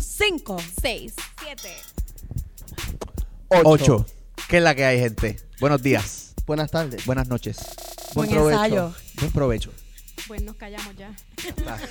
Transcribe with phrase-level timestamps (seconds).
[0.00, 1.68] 5, 6, 7.
[3.48, 3.62] Ocho.
[3.68, 4.06] Ocho.
[4.48, 5.38] ¿Qué es la que hay, gente?
[5.60, 7.04] Buenos días, Buenas tardes.
[7.06, 7.58] buenas noches,
[8.14, 8.50] buen provecho.
[8.50, 9.70] ensayo, buen provecho.
[10.26, 11.14] Pues nos callamos ya.
[11.64, 11.78] Ya.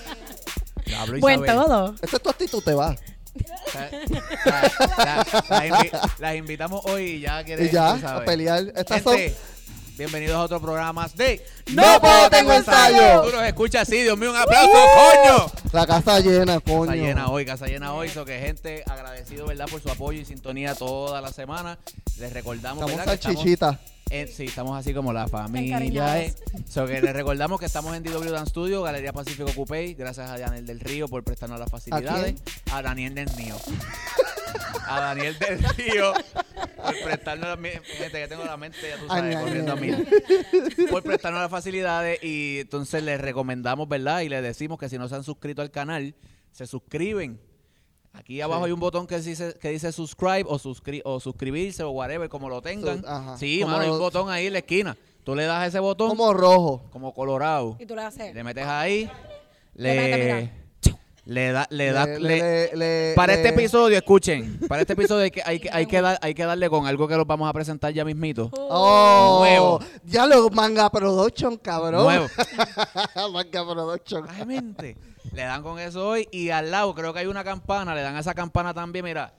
[0.86, 1.62] Ya hablo buen Isabel.
[1.66, 1.96] todo.
[2.02, 2.94] Esta es tu actitud, te va.
[3.74, 3.90] La-
[4.46, 8.22] la- la invi- las invitamos hoy y ya quieren Y ya, tú sabes.
[8.22, 8.74] a pelear.
[8.76, 9.18] Estas son.
[9.98, 13.22] Bienvenidos a otro programa más de ¡No puedo, tengo ensayo!
[13.24, 15.52] Tú nos escuchas así, Dios mío, un aplauso, coño.
[15.72, 16.86] La casa llena, coño.
[16.88, 19.68] Casa llena hoy, casa llena hoy, so que gente agradecido, ¿verdad?
[19.70, 21.78] Por su apoyo y sintonía toda la semana.
[22.18, 23.20] Les recordamos, Estamos ¿verdad?
[23.20, 23.28] que
[24.10, 26.22] en- sí, estamos así como la familia.
[26.22, 26.34] Eh.
[26.70, 29.94] So que les recordamos que estamos en DW Dance Studio, Galería Pacífico Coupé.
[29.94, 32.36] Gracias a Daniel del Río por prestarnos las facilidades.
[32.72, 33.56] A, Daniel del Mío.
[34.88, 36.14] A Daniel del Río
[36.78, 39.76] por prestarnos las mi- gente que tengo la mente, ya tú sabes, Ay, corriendo a
[39.76, 40.86] ay, mí.
[40.90, 44.22] Por prestarnos las facilidades y entonces les recomendamos, ¿verdad?
[44.22, 46.14] Y les decimos que si no se han suscrito al canal,
[46.52, 47.40] se suscriben.
[48.14, 48.66] Aquí abajo Sí.
[48.68, 52.48] hay un botón que dice, que dice subscribe o, suscri- o suscribirse o whatever, como
[52.48, 53.04] lo tengan.
[53.08, 53.38] Ajá.
[53.38, 54.96] Sí, Como mano, hay un botón ahí en la esquina.
[55.24, 57.14] Tú le das a ese botón como, Como rojo.
[57.16, 57.76] colorado.
[57.80, 58.36] Y tú le haces.
[58.36, 59.10] Le metes ahí.
[59.74, 60.63] Le metes, mira.
[61.26, 64.94] Le da, le da, Le- le- le- le- para le- este episodio, escuchen, para este
[64.94, 67.26] episodio hay que, hay que, hay que, dar- hay que darle con algo que los
[67.26, 68.50] vamos a presentar ya mismito.
[68.54, 69.80] Oh, Nuevo.
[70.06, 72.04] Ya lo manga production, cabrón.
[72.04, 72.28] Nuevo.
[73.32, 74.28] manga production.
[74.28, 74.98] Realmente.
[75.32, 78.16] Le dan con eso hoy y al lado creo que hay una campana, le dan
[78.16, 79.34] a esa campana también, mira.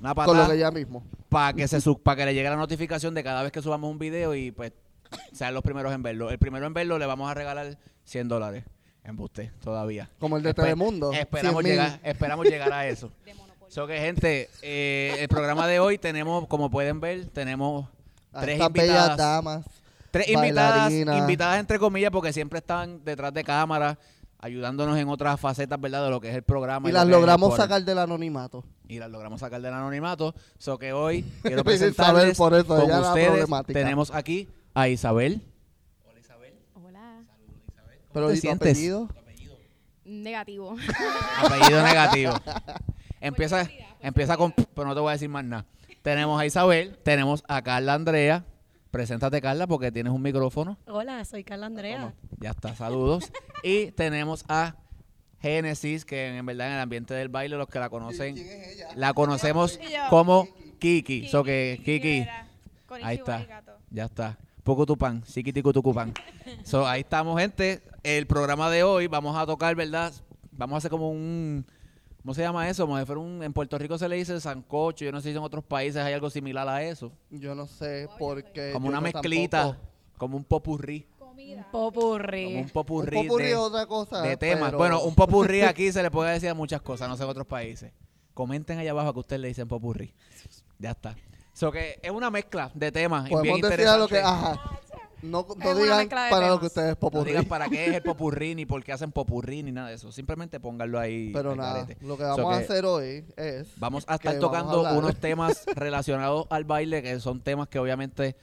[0.00, 1.02] Una Con lo patada que ya mismo.
[1.28, 3.98] para que se para que le llegue la notificación de cada vez que subamos un
[3.98, 4.72] video y pues
[5.32, 6.30] sean los primeros en verlo.
[6.30, 8.64] El primero en verlo le vamos a regalar 100 dólares.
[9.08, 10.08] Embuste, todavía.
[10.20, 11.12] Como el de Espe- Telemundo.
[11.12, 11.72] Esperamos 100,000.
[11.72, 13.10] llegar, esperamos llegar a eso.
[13.68, 17.86] So que gente, eh, el programa de hoy tenemos, como pueden ver, tenemos
[18.32, 19.16] A tres invitadas.
[19.18, 19.64] damas.
[20.10, 23.98] Tres invitadas, invitadas entre comillas, porque siempre están detrás de cámara,
[24.38, 26.04] ayudándonos en otras facetas, ¿verdad?
[26.04, 26.88] De lo que es el programa.
[26.88, 28.64] Y las logramos sacar del anonimato.
[28.88, 30.34] Y las logramos sacar del anonimato.
[30.56, 33.46] So que hoy quiero presentarles por eso, con ustedes.
[33.66, 35.42] Tenemos aquí a Isabel.
[38.12, 38.70] Pero te ¿y tu sientes?
[38.70, 39.08] apellido?
[40.04, 40.76] Negativo.
[41.44, 42.32] Apellido negativo.
[43.20, 43.68] Empieza,
[44.00, 45.66] empieza con, pero no te voy a decir más nada.
[46.02, 48.44] Tenemos a Isabel, tenemos a Carla Andrea.
[48.92, 50.78] Preséntate, Carla, porque tienes un micrófono.
[50.86, 52.14] Hola, soy Carla Andrea.
[52.38, 53.30] Ya está, saludos.
[53.64, 54.76] y tenemos a
[55.42, 58.36] Génesis, que en verdad en el ambiente del baile, los que la conocen,
[58.94, 60.48] la conocemos como
[60.78, 61.28] Kiki.
[61.28, 62.24] So que Kiki,
[63.02, 63.46] ahí está.
[63.90, 64.38] ya está.
[64.68, 66.12] Pucutupan, Chiquiticutucupan.
[66.62, 67.80] So ahí estamos, gente.
[68.02, 70.12] El programa de hoy vamos a tocar, ¿verdad?
[70.52, 71.64] Vamos a hacer como un.
[72.20, 72.84] ¿Cómo se llama eso?
[72.84, 75.06] Como si fuera un, en Puerto Rico se le dice sancocho.
[75.06, 77.10] Yo no sé si en otros países hay algo similar a eso.
[77.30, 78.72] Yo no sé por qué.
[78.74, 79.86] Como yo una no mezclita, tampoco.
[80.18, 81.06] como un popurrí.
[81.18, 81.66] Comida.
[81.72, 82.44] Popurrí.
[82.44, 84.20] Como un Un popurrí, popurrí de, es otra cosa.
[84.20, 84.66] de temas.
[84.68, 87.30] pero- Bueno, un popurrí aquí se le puede decir a muchas cosas, no sé en
[87.30, 87.90] otros países.
[88.34, 90.12] Comenten allá abajo que ustedes le dicen popurrí.
[90.78, 91.16] Ya está.
[91.58, 93.28] So que es una mezcla de temas.
[93.28, 94.16] Podemos decir a lo que.
[94.18, 94.46] interesante.
[94.46, 94.80] Ajá.
[95.22, 97.30] No, no digan para lo que ustedes No popurrí.
[97.30, 100.12] digan para qué es el popurrí, ni por qué hacen popurrí, ni nada de eso.
[100.12, 101.32] Simplemente pónganlo ahí.
[101.32, 103.66] Pero nada, lo que So vamos a que hacer hoy es.
[103.78, 107.80] Vamos a que estar a tocando unos temas relacionados al baile, que son temas que
[107.80, 108.36] obviamente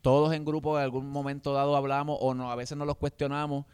[0.00, 3.64] todos en grupo en algún momento dado hablamos, o no, a veces no los cuestionamos,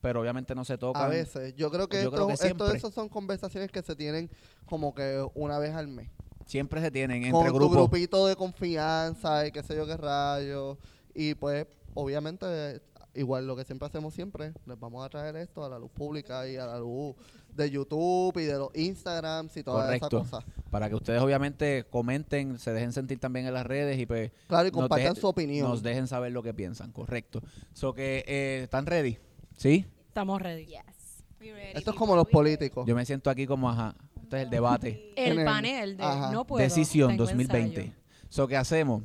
[0.00, 1.02] pero obviamente no se tocan.
[1.02, 1.56] A veces.
[1.56, 2.76] Yo creo que, Yo creo esto, que esto- siempre.
[2.76, 4.30] esas son conversaciones que se tienen
[4.66, 6.08] como que una vez al mes.
[6.46, 7.76] Siempre se tienen con entre tu grupos.
[7.76, 10.76] grupito de confianza y qué sé yo qué rayos.
[11.14, 12.80] Y pues, obviamente,
[13.14, 16.46] igual lo que siempre hacemos siempre, les vamos a traer esto a la luz pública
[16.48, 17.14] y a la luz
[17.54, 20.06] de YouTube y de los Instagrams y todas Correcto.
[20.18, 20.44] esas cosas.
[20.70, 24.66] Para que ustedes obviamente comenten, se dejen sentir también en las redes y pues Claro,
[24.66, 25.68] y nos compartan deje- su opinión.
[25.68, 27.40] nos dejen saber lo que piensan, correcto.
[27.72, 29.18] So que, eh, ¿están ready?
[29.56, 29.86] ¿Sí?
[30.08, 30.66] Estamos ready.
[30.66, 31.22] Yes.
[31.40, 32.84] We ready, Esto es como los políticos.
[32.86, 35.12] Yo me siento aquí como, ajá, este es el debate.
[35.16, 36.32] El En el- panel de ajá.
[36.32, 36.62] No puedo.
[36.62, 37.80] Decisión tengo 2020.
[37.80, 37.96] ensayo.
[38.28, 39.02] So, ¿qué hacemos?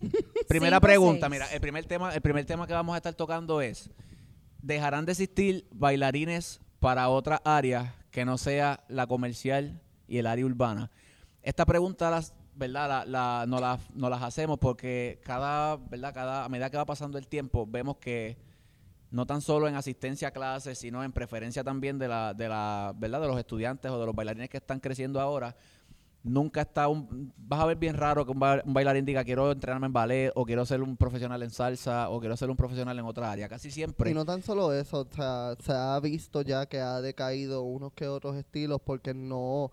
[0.48, 1.30] Primera Cinco, pregunta, seis.
[1.30, 3.90] mira, el primer tema, el primer tema que vamos a estar tocando es
[4.60, 10.44] ¿dejarán de existir bailarines para otras áreas que no sea la comercial y el área
[10.44, 10.90] urbana?
[11.42, 12.88] Esta pregunta las ¿verdad?
[12.88, 16.14] La, la, no, las, no las hacemos porque cada, ¿verdad?
[16.14, 18.38] Cada, a medida que va pasando el tiempo, vemos que
[19.16, 22.92] no tan solo en asistencia a clases, sino en preferencia también de la, de la,
[22.94, 23.22] ¿verdad?
[23.22, 25.56] De los estudiantes o de los bailarines que están creciendo ahora,
[26.22, 29.52] nunca está un, vas a ver bien raro que un, ba- un bailarín diga quiero
[29.52, 32.98] entrenarme en ballet o quiero ser un profesional en salsa o quiero ser un profesional
[32.98, 33.48] en otra área.
[33.48, 34.10] Casi siempre.
[34.10, 37.92] Y no tan solo eso, o sea, se ha visto ya que ha decaído unos
[37.94, 39.70] que otros estilos porque no,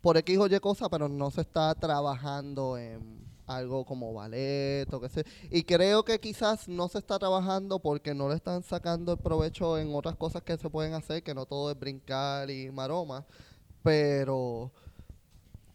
[0.00, 5.00] por X o Y cosa, pero no se está trabajando en algo como ballet o
[5.00, 5.24] qué sé.
[5.50, 9.78] Y creo que quizás no se está trabajando porque no le están sacando el provecho
[9.78, 13.24] en otras cosas que se pueden hacer, que no todo es brincar y maroma.
[13.82, 14.70] pero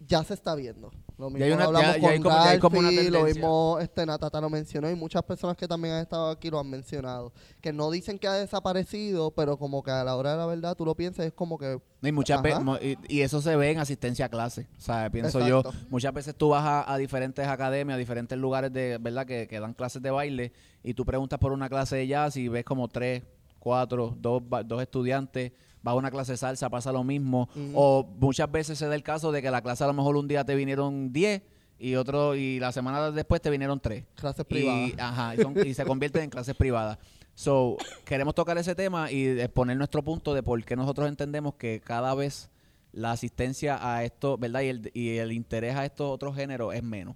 [0.08, 0.92] ya se está viendo.
[1.18, 3.24] Lo Ya mismo hay una- hablamos ya- ya hay con ya hay como una lo
[3.24, 6.70] mismo este, Natata lo mencionó y muchas personas que también han estado aquí lo han
[6.70, 7.34] mencionado.
[7.60, 10.76] Que no dicen que ha desaparecido, pero como que a la hora de la verdad
[10.76, 12.42] tú lo piensas, es como que Y, muchas
[12.82, 14.68] y, y eso se ve en asistencia a clase.
[14.78, 18.72] O sea, pienso yo, muchas veces tú vas a, a diferentes academias, a diferentes lugares
[18.72, 19.26] de, ¿verdad?
[19.26, 20.54] Que, que dan clases de baile
[20.84, 23.24] y tú preguntas por una clase de jazz y ves como tres,
[23.60, 25.52] cuatro, dos, dos estudiantes,
[25.84, 27.50] vas a una clase de salsa, pasa lo mismo.
[27.74, 30.28] O muchas veces se da el caso de que la clase a lo mejor un
[30.28, 31.42] día te vinieron 10
[31.80, 34.04] y otro y la semana después te vinieron 3.
[34.16, 34.92] clases Y, privadas.
[34.98, 36.98] ajá, y, son- y se convierten en clases privadas.
[37.36, 41.80] So, queremos tocar ese tema y exponer nuestro punto de por qué nosotros entendemos que
[41.84, 42.50] cada vez
[42.94, 44.62] la asistencia a esto, ¿verdad?
[44.62, 47.16] Y el, y el interés a estos otros géneros es menos.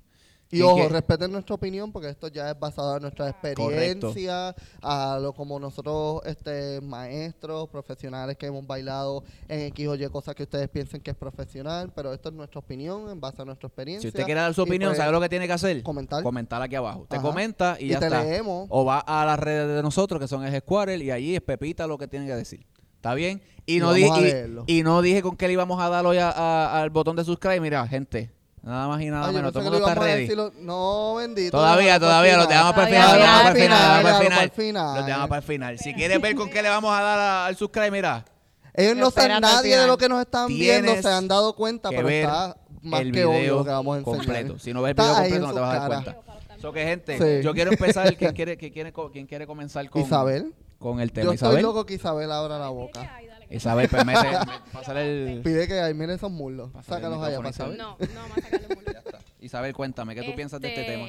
[0.52, 4.56] Y Y ojo, que- respeten nuestra opinión porque esto ya es basado en nuestra experiencia,
[4.82, 10.36] a lo como nosotros, este, maestros, profesionales que hemos bailado en X o Y cosas
[10.36, 13.68] que ustedes piensen que es profesional, pero esto es nuestra opinión en base a nuestra
[13.68, 14.02] experiencia.
[14.02, 15.82] Si usted quiere dar su opinión, pues, ¿sabe lo que tiene que hacer?
[15.84, 16.24] Comentar.
[16.24, 17.06] Comentar aquí abajo.
[17.10, 18.24] Te comenta y, Y ya te está.
[18.24, 18.68] leemos.
[18.70, 21.88] O va a las redes de nosotros, que son el Squarer, y allí es Pepita
[21.88, 22.66] lo que tiene que decir.
[22.96, 23.42] ¿Está bien?
[23.66, 26.06] Y, Y no, vamos di- a y- no dije con qué le íbamos a dar
[26.06, 27.60] hoy a- a- al botón de subscribe.
[27.60, 28.32] Mira, gente,
[28.64, 29.52] nada más y nada Ay, menos.
[29.54, 30.22] Todo el mundo está ready.
[30.28, 31.58] decirlo- No, bendito.
[31.58, 34.44] Todavía, todavía, los dejamos para el final, los dejamos para el final, los dejamos para
[34.44, 34.96] el final.
[34.98, 35.80] Los dejamos para el final.
[35.80, 38.26] Si quieres ver con qué le vamos a dar al subscribe, mira,
[38.74, 42.08] Ellos no saben nadie de lo que nos están viendo, se han dado cuenta, pero
[42.10, 44.18] está más el que obvio que vamos a enseñar.
[44.26, 44.60] completo.
[44.60, 46.04] Si no ves el video completo, no te vas a dar cara.
[46.04, 46.22] cuenta.
[46.62, 47.44] So que, gente, Sí.
[47.44, 48.16] yo quiero empezar.
[48.16, 50.54] ¿Quién quiere, quién quiere, quién quiere comenzar con, Isabel.
[50.82, 51.26] Con el tema?
[51.26, 51.64] Yo estoy Isabel.
[51.64, 53.20] loco que Isabel abra la boca.
[53.50, 55.42] Isabel, pues mete, me- pásale el...
[55.42, 56.72] Pide que ahí miren esos muslos.
[56.72, 57.78] Pásale Sácalos allá Isabel.
[57.78, 58.84] No, no, más sacar los mulos.
[58.94, 59.20] Ya está.
[59.40, 61.08] Isabel, cuéntame, ¿qué tú piensas de este tema?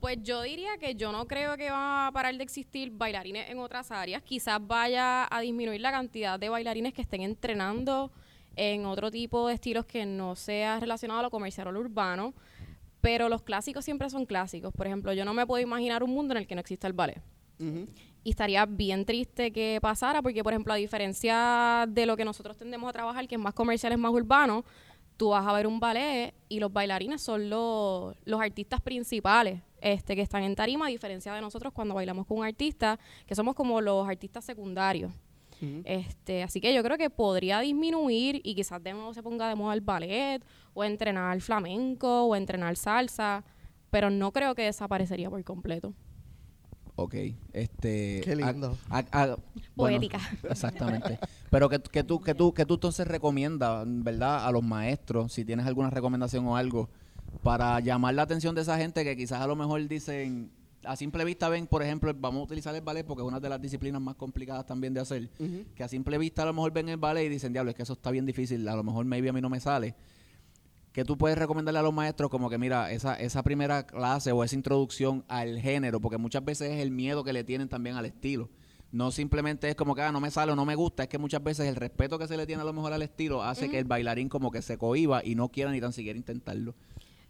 [0.00, 3.58] Pues yo diría que yo no creo que va a parar de existir bailarines en
[3.58, 4.22] otras áreas.
[4.22, 8.10] Quizás vaya a disminuir la cantidad de bailarines que estén entrenando
[8.56, 12.32] en otro tipo de estilos que no sea relacionado a lo comercial o lo urbano.
[13.02, 14.72] Pero los clásicos siempre son clásicos.
[14.72, 16.94] Por ejemplo, yo no me puedo imaginar un mundo en el que no exista el
[16.94, 17.20] ballet.
[17.58, 17.86] Ujú.
[18.22, 22.56] Y estaría bien triste que pasara, porque, por ejemplo, a diferencia de lo que nosotros
[22.56, 24.64] tendemos a trabajar, que es más comercial, es más urbano,
[25.16, 30.16] tú vas a ver un ballet y los bailarines son los, los artistas principales este,
[30.16, 33.54] que están en tarima, a diferencia de nosotros cuando bailamos con un artista, que somos
[33.54, 35.12] como los artistas secundarios.
[35.84, 39.54] Este, así que yo creo que podría disminuir y quizás de nuevo se ponga de
[39.54, 40.42] moda el ballet,
[40.72, 43.44] o entrenar flamenco, o entrenar salsa,
[43.90, 45.92] pero no creo que desaparecería por completo.
[47.02, 47.14] Ok,
[47.54, 48.20] este...
[48.22, 48.76] Qué lindo.
[48.90, 49.26] a- a- a-
[49.74, 50.20] bueno, Poética.
[50.50, 51.18] exactamente.
[51.50, 54.46] Pero que, que tú, que tú, que tú entonces recomiendas, ¿verdad?
[54.46, 56.90] A los maestros, si tienes alguna recomendación o algo,
[57.42, 60.50] para llamar la atención de esa gente que quizás a lo mejor dicen,
[60.84, 63.48] a simple vista ven, por ejemplo, vamos a utilizar el ballet porque es una de
[63.48, 65.30] las disciplinas más complicadas también de hacer,
[65.74, 67.82] que a simple vista a lo mejor ven el ballet y dicen, diablo, es que
[67.84, 69.94] eso está bien difícil, a lo mejor maybe a mí no me sale.
[71.00, 74.44] Que tú puedes recomendarle a los maestros como que mira, esa, esa primera clase o
[74.44, 78.04] esa introducción al género, porque muchas veces es el miedo que le tienen también al
[78.04, 78.50] estilo.
[78.92, 81.16] No simplemente es como que ah, no me sale o no me gusta, es que
[81.16, 83.78] muchas veces el respeto que se le tiene a lo mejor al estilo hace que
[83.78, 86.74] el bailarín como que se cohiba y no quiera ni tan siquiera intentarlo.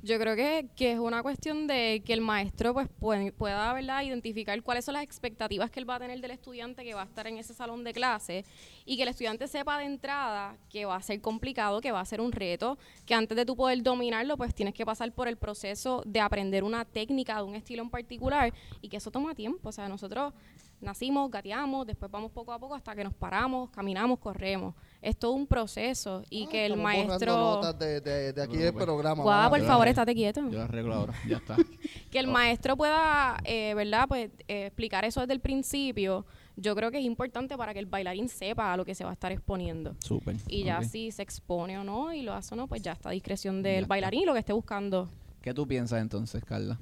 [0.03, 4.03] Yo creo que, que es una cuestión de que el maestro pues puede- pueda ¿verdad?
[4.03, 7.05] identificar cuáles son las expectativas que él va a tener del estudiante que va a
[7.05, 8.45] estar en ese salón de clase
[8.87, 12.05] y que el estudiante sepa de entrada que va a ser complicado, que va a
[12.07, 15.37] ser un reto, que antes de tú poder dominarlo pues tienes que pasar por el
[15.37, 19.69] proceso de aprender una técnica de un estilo en particular y que eso toma tiempo.
[19.69, 20.33] O sea, nosotros
[20.81, 24.75] nacimos, gateamos, después vamos poco a poco hasta que nos paramos, caminamos, corremos.
[25.03, 27.35] Es todo un proceso y Ah, que el maestro...
[27.37, 28.85] notas de, de, de aquí No, del pues.
[28.85, 29.23] programa.
[29.23, 30.41] Guau, vamos por favor, estate quieto.
[30.43, 31.57] Yo lo arreglo ahora, ya está.
[32.11, 34.07] Que el maestro pueda, eh, ¿verdad?
[34.09, 37.87] Pues eh, explicar eso desde el principio, yo creo que es importante para que el
[37.87, 39.95] bailarín sepa a lo que se va a estar exponiendo.
[40.01, 40.37] Súper.
[40.49, 43.11] Y ya si se expone o no y lo hace o no, pues ya está
[43.11, 45.09] a discreción del bailarín y lo que esté buscando.
[45.41, 46.79] ¿Qué tú piensas entonces, Carla?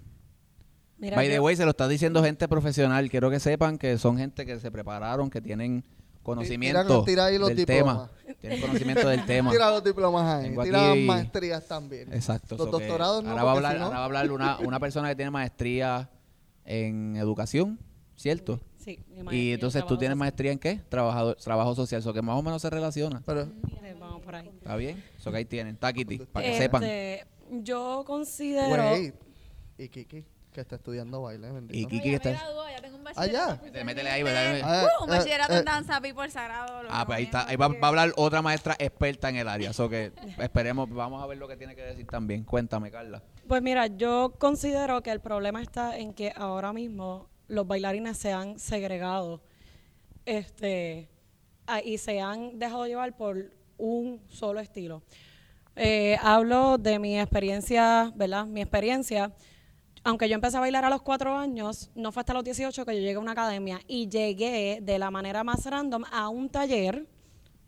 [0.98, 3.08] Mira, By the way, se lo está diciendo gente profesional.
[3.10, 5.84] Quiero que sepan que son gente que se prepararon, que tienen
[6.24, 8.10] conocimiento tira ahí los del diplomas.
[8.24, 8.34] tema.
[8.40, 9.50] Tienen conocimiento del tema.
[9.50, 10.48] Tira los diplomas ahí.
[10.50, 12.12] Tengo Tira aquí- maestrías también.
[12.12, 12.56] Exacto.
[12.56, 14.80] Los doctorados no, ahora va a hablar, si no- ahora va a hablar una, una
[14.80, 16.10] persona que tiene maestría
[16.64, 17.78] en educación,
[18.16, 18.60] ¿cierto?
[18.76, 18.98] Sí,
[19.30, 20.16] Y en entonces tú tienes social.
[20.16, 20.80] maestría en qué?
[20.88, 23.22] Trabajador, trabajo social, eso que más o menos se relaciona.
[23.24, 23.48] Pero,
[24.00, 24.48] Vamos por ahí.
[24.48, 25.02] ¿Está bien?
[25.16, 25.76] Eso que ahí tienen.
[25.76, 27.62] Taquiti, para que Este, sepan.
[27.64, 28.92] Yo considero.
[28.92, 29.14] wait.
[29.78, 31.76] Y Kiki, que está estudiando baile, bendito.
[31.78, 32.32] Y Kiki ya está...
[32.32, 33.84] ya tengo un Ah, bachillerato.
[33.84, 34.60] Métele ahí, ¿verdad?
[34.62, 36.82] Ah, Uh, un eh, bachillerato eh, en danza, por sagrado.
[36.82, 37.48] lo Ah, pues ahí está.
[37.48, 39.72] Ahí va, va a hablar otra maestra experta en el área.
[39.72, 42.44] So que esperemos, vamos a ver lo que tiene que decir también.
[42.44, 43.22] Cuéntame, Carla.
[43.46, 48.32] Pues mira, yo considero que el problema está en que ahora mismo los bailarines se
[48.32, 49.40] han segregado
[50.26, 51.08] este,
[51.66, 55.02] ah, y se han dejado llevar por un solo estilo.
[55.76, 58.44] Eh, hablo de mi experiencia, ¿verdad?
[58.46, 59.32] Mi experiencia.
[60.04, 62.94] Aunque yo empecé a bailar a los cuatro años, no fue hasta los 18 que
[62.94, 67.06] yo llegué a una academia y llegué de la manera más random a un taller,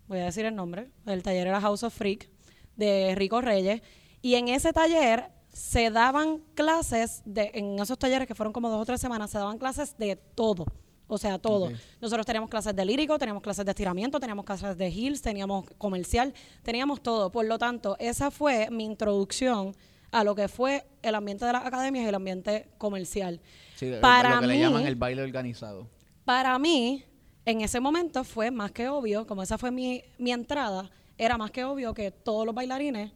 [0.07, 2.31] voy a decir el nombre, el taller era House of Freak
[2.77, 3.83] de Rico Reyes,
[4.23, 8.83] y en ese taller se daban clases, de, en esos talleres que fueron como dos
[8.83, 10.67] o tres semanas, se daban clases de todo.
[11.11, 11.73] O sea, todo.
[12.01, 16.33] Nosotros teníamos clases de lírico, teníamos clases de estiramiento, teníamos clases de heels, teníamos comercial,
[16.63, 17.33] teníamos todo.
[17.33, 19.75] Por lo tanto, esa fue mi introducción
[20.13, 23.41] a lo que fue el ambiente de las academias y el ambiente comercial.
[23.77, 25.87] Sí, Para lo que le mí- llaman el baile organizado.
[26.25, 27.05] Para mí,
[27.45, 31.51] en ese momento fue más que obvio, como esa fue mi, mi entrada, era más
[31.51, 33.13] que obvio que todos los bailarines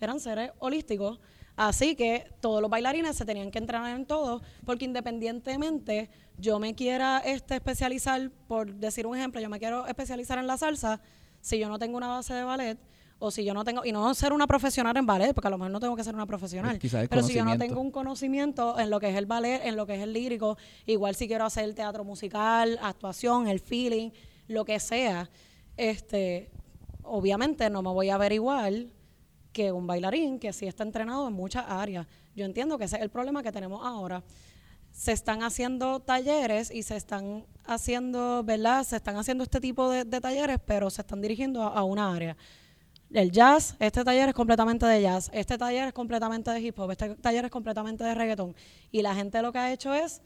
[0.00, 1.20] eran seres holísticos.
[1.56, 6.74] Así que todos los bailarines se tenían que entrenar en todo, porque independientemente yo me
[6.74, 11.00] quiera este, especializar, por decir un ejemplo, yo me quiero especializar en la salsa,
[11.42, 12.78] si yo no tengo una base de ballet,
[13.20, 15.58] o si yo no tengo, y no ser una profesional en ballet, porque a lo
[15.58, 18.88] mejor no tengo que ser una profesional, pero si yo no tengo un conocimiento en
[18.90, 21.72] lo que es el ballet, en lo que es el lírico, igual si quiero hacer
[21.74, 24.10] teatro musical, actuación, el feeling,
[24.48, 25.28] lo que sea,
[25.76, 26.50] este,
[27.02, 28.90] obviamente no me voy a ver igual
[29.52, 32.06] que un bailarín que sí está entrenado en muchas áreas.
[32.34, 34.22] Yo entiendo que ese es el problema que tenemos ahora.
[34.92, 38.82] Se están haciendo talleres y se están haciendo, ¿verdad?
[38.84, 42.14] Se están haciendo este tipo de, de talleres, pero se están dirigiendo a, a una
[42.14, 42.36] área.
[43.12, 46.92] El jazz, este taller es completamente de jazz, este taller es completamente de hip hop,
[46.92, 48.54] este taller es completamente de reggaetón.
[48.92, 50.22] Y la gente lo que ha hecho es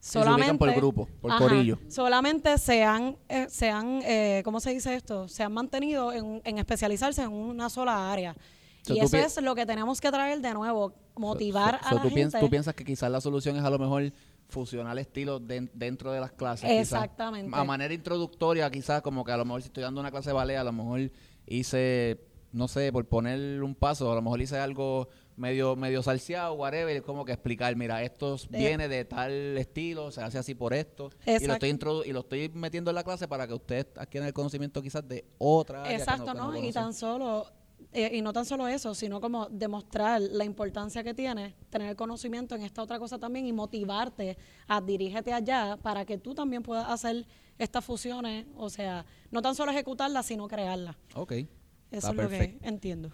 [0.00, 0.54] se solamente...
[0.56, 1.78] por grupo, por corillo.
[1.88, 5.28] Solamente se han, eh, se han eh, ¿cómo se dice esto?
[5.28, 8.34] Se han mantenido en, en especializarse en una sola área.
[8.82, 11.94] So, y eso es lo que tenemos que traer de nuevo, motivar So- so a
[11.94, 12.14] la tú, gente.
[12.14, 14.12] piensas, tú piensas que quizás la solución es a lo mejor
[14.48, 16.68] fusionar estilos den- dentro de las clases.
[16.68, 16.80] quizás.
[16.82, 17.50] Exactamente.
[17.54, 20.34] A manera introductoria, quizás como que a lo mejor si estoy dando una clase de
[20.34, 21.10] ballet, a lo mejor
[21.46, 22.20] hice,
[22.52, 27.02] no sé, por poner un paso, a lo mejor hice algo medio medio salseado, whatever,
[27.02, 31.46] como que explicar, mira, esto viene de tal estilo, se hace así por esto, y
[31.46, 34.32] lo, estoy introdu- y lo estoy metiendo en la clase para que ustedes adquieran el
[34.34, 36.56] conocimiento quizás de otra área Exacto, que ¿no?
[36.56, 37.46] y tan solo,
[37.92, 42.54] eh, y no tan solo eso, sino como demostrar la importancia que tiene tener conocimiento
[42.54, 46.88] en esta otra cosa también y motivarte a dirígete allá para que tú también puedas
[46.88, 47.26] hacer
[47.58, 50.96] estas fusiones, o sea, no tan solo ejecutarlas, sino crearlas.
[51.14, 51.48] Ok, Eso
[51.90, 53.12] está es lo que entiendo.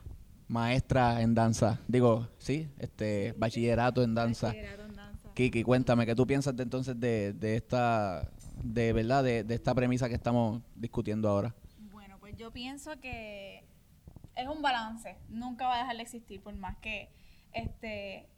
[0.49, 1.81] maestra en danza.
[1.89, 4.49] Digo, sí, este bachillerato en danza.
[4.49, 5.29] Bachillerato en danza.
[5.35, 8.31] Kiki, cuéntame, ¿qué tú piensas de, entonces de, de esta,
[8.63, 11.55] de verdad, de, de esta premisa que estamos discutiendo ahora?
[11.93, 13.65] Bueno, pues yo pienso que
[14.35, 15.17] es un balance.
[15.29, 17.11] Nunca va a dejar de existir, por más que
[17.53, 18.29] este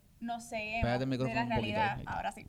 [0.82, 2.00] Pégate el de la realidad.
[2.06, 2.47] Ahora sí.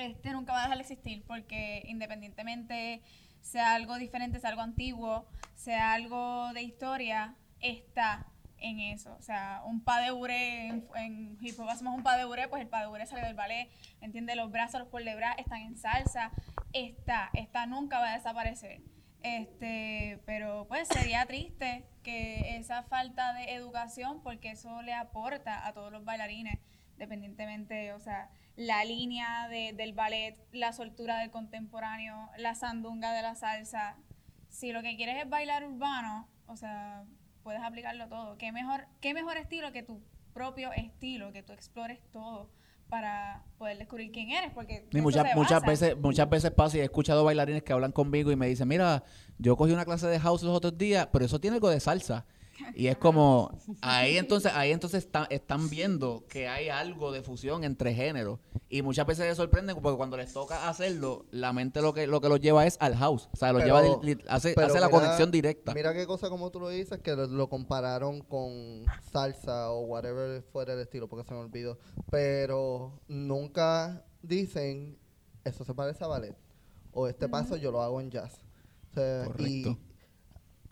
[0.00, 3.02] Este nunca va a dejar de existir porque independientemente
[3.40, 8.26] sea algo diferente, sea algo antiguo, sea algo de historia, está
[8.58, 9.14] en eso.
[9.18, 12.62] O sea, un pas de bourrée, en, en hip hacemos un pas de bourrée, pues
[12.62, 13.68] el pas de bourrée sale del ballet,
[14.00, 14.36] ¿entiendes?
[14.36, 16.30] Los brazos, los por de bras están en salsa,
[16.72, 18.82] está, está, nunca va a desaparecer.
[19.22, 25.72] Este, pero pues sería triste que esa falta de educación, porque eso le aporta a
[25.72, 26.58] todos los bailarines,
[26.96, 28.30] dependientemente, o sea,
[28.60, 33.96] la línea de- del ballet, la soltura del contemporáneo, la sandunga de la salsa.
[34.50, 37.04] Si lo que quieres es bailar urbano, o sea,
[37.42, 38.36] puedes aplicarlo todo.
[38.36, 40.02] ¿Qué mejor, qué mejor estilo que tu
[40.34, 42.50] propio estilo, que tú explores todo
[42.90, 44.50] para poder descubrir quién eres?
[44.52, 48.30] Porque Y muchas, muchas veces, muchas veces pasa y he escuchado bailarines que hablan conmigo
[48.30, 49.04] y me dicen, mira,
[49.38, 52.26] yo cogí una clase de house los otros días, pero eso tiene algo de salsa.
[52.74, 53.50] Y es como,
[53.82, 58.38] ahí entonces, ahí entonces está- están viendo que hay algo de fusión entre géneros.
[58.68, 62.20] Y muchas veces se sorprenden porque cuando les toca hacerlo, la mente lo que, lo
[62.20, 63.28] que los lleva es al house.
[63.32, 65.74] O sea, lo Pero- lleva, hace, hace la mira- conexión directa.
[65.74, 70.42] Mira qué cosa como tú lo dices, que lo, lo compararon con salsa o whatever
[70.52, 71.78] fuera el estilo, porque se me olvidó.
[72.10, 74.98] Pero nunca dicen,
[75.44, 76.36] eso se parece a ballet.
[76.92, 78.34] O este paso yo lo hago en jazz.
[78.90, 79.78] O sea, y- Correcto.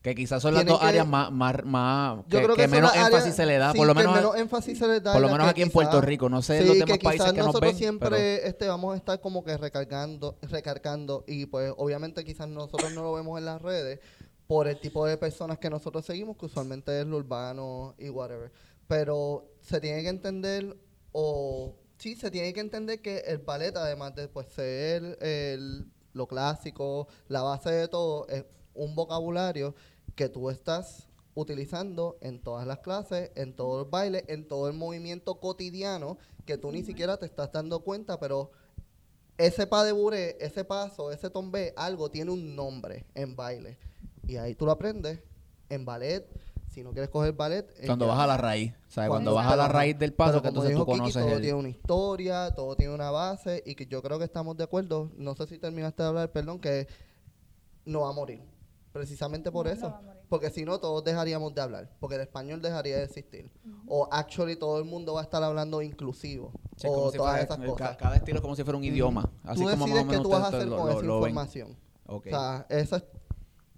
[0.08, 2.68] Que quizás son las dos que- áreas más, más, más yo que, creo que, que
[2.68, 5.12] son menos énfasis se le da, sí, por lo menos, menos énfasis se le da
[5.12, 6.28] por lo y las menos que aquí en Puerto Rico.
[6.30, 8.96] No sé sí, los demás países que nos nosotros ven, siempre pero- este, vamos a
[8.96, 13.60] estar como que recargando, recargando y pues obviamente quizás nosotros no lo vemos en las
[13.60, 14.00] redes
[14.46, 18.50] por el tipo de personas que nosotros seguimos, que usualmente es lo urbano y whatever.
[18.86, 20.74] Pero se tiene que entender
[21.12, 26.26] o sí, se tiene que entender que el ballet, además de pues, ser el, lo
[26.26, 29.74] clásico, la base de todo, es un vocabulario
[30.18, 31.06] que tú estás
[31.36, 36.58] utilizando en todas las clases, en todos los bailes, en todo el movimiento cotidiano, que
[36.58, 38.50] tú ni siquiera te estás dando cuenta, pero
[39.36, 43.78] ese pas de buré, ese paso, ese tombé, algo tiene un nombre en baile.
[44.26, 45.20] Y ahí tú lo aprendes
[45.68, 46.28] en ballet,
[46.66, 47.72] si no quieres coger ballet...
[47.86, 48.72] Cuando vas a la raíz.
[48.72, 51.22] O sea, cuando cuando- vas a la raíz del paso, que entonces tú Kiki, conoces
[51.22, 51.42] todo el...
[51.42, 55.12] tiene una historia, todo tiene una base y que yo creo que estamos de acuerdo.
[55.16, 56.88] No sé si terminaste de hablar, perdón, que
[57.84, 58.57] no va a morir.
[58.98, 59.94] Precisamente por No, no eso.
[60.28, 61.90] Porque si no, todos dejaríamos de hablar.
[62.00, 63.50] Porque el español dejaría de existir.
[63.86, 66.52] O actually todo el mundo va a estar hablando inclusivo.
[66.76, 67.96] Sí, o si todas fuera- esas cosas.
[67.96, 69.30] Cada, estilo es como si fuera un idioma.
[69.44, 71.76] Así tú como decides qué tú vas a hacer lo- con lo- esa lo información.
[72.06, 73.04] O sea, esa es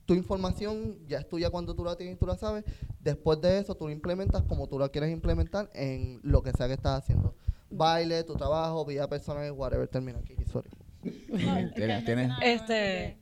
[0.07, 2.65] tu información, ya es tuya cuando tú la tienes y tú la sabes.
[3.01, 6.67] Después de eso, tú la implementas como tú la quieres implementar en lo que sea
[6.67, 7.35] que estás haciendo.
[7.71, 9.87] Baile, tu trabajo, vida personal, whatever.
[9.87, 10.69] Termina aquí, sorry.
[11.03, 13.20] Tienes- tienes- Este,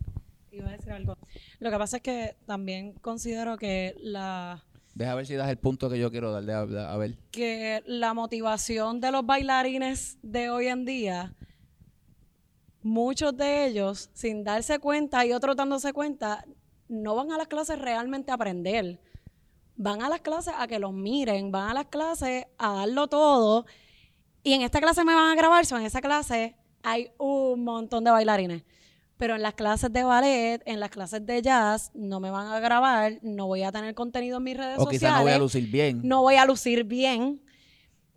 [0.89, 1.17] decir algo.
[1.61, 4.65] Lo que pasa es que también considero que la
[4.95, 6.45] Deja ver si das el punto que yo quiero dar.
[6.45, 7.17] deja- deja- a ver.
[7.31, 11.35] que la motivación de los bailarines de hoy en día,
[12.83, 16.45] muchos de ellos, sin darse cuenta y otros dándose cuenta,
[16.89, 19.01] no van a las clases realmente a aprender.
[19.77, 23.67] Van a las clases a que los miren, van a las clases a darlo todo.
[24.43, 28.03] Y en esta clase me van a grabar, so en esa clase hay un montón
[28.05, 28.65] de bailarines.
[29.19, 32.61] Pero en las clases de ballet, en las clases de jazz, no me van a
[32.61, 35.39] grabar, no voy a tener contenido en mis redes O sociales quizás no voy a
[35.39, 36.01] lucir bien.
[36.05, 37.43] no voy a lucir bien.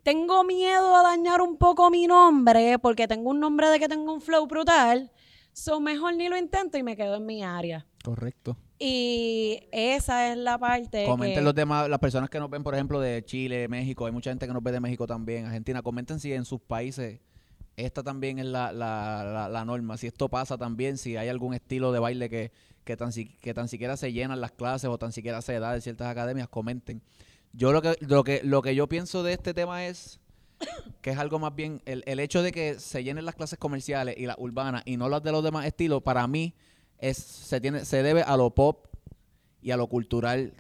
[0.04, 4.14] Tengo miedo a dañar un poco mi nombre porque tengo un nombre de que tengo
[4.14, 5.12] un flow brutal.
[5.54, 7.86] So mejor ni lo intento y me quedo en mi área.
[8.04, 8.58] Correcto.
[8.80, 12.74] Y esa es la parte Comenten que- los demás, las personas que nos ven, por
[12.74, 16.20] ejemplo, de Chile, México, hay mucha gente que nos ve de México también, Argentina, comenten
[16.20, 17.20] si en sus países
[17.78, 21.54] esta también es la, la, la, la norma, si esto pasa también, si hay algún
[21.54, 22.52] estilo de baile que,
[22.84, 25.82] que, tan, que tan siquiera se llenan las clases o tan siquiera se da de
[25.82, 27.02] ciertas academias, comenten.
[27.54, 30.20] Yo lo que, lo que, lo que yo pienso de este tema es
[31.02, 34.16] que es algo más bien, el, el hecho de que se llenen las clases comerciales
[34.18, 36.54] y las urbanas y no las de los demás estilos, para mí
[37.00, 38.88] es, se, tiene, se debe a lo pop
[39.62, 40.54] y a lo cultural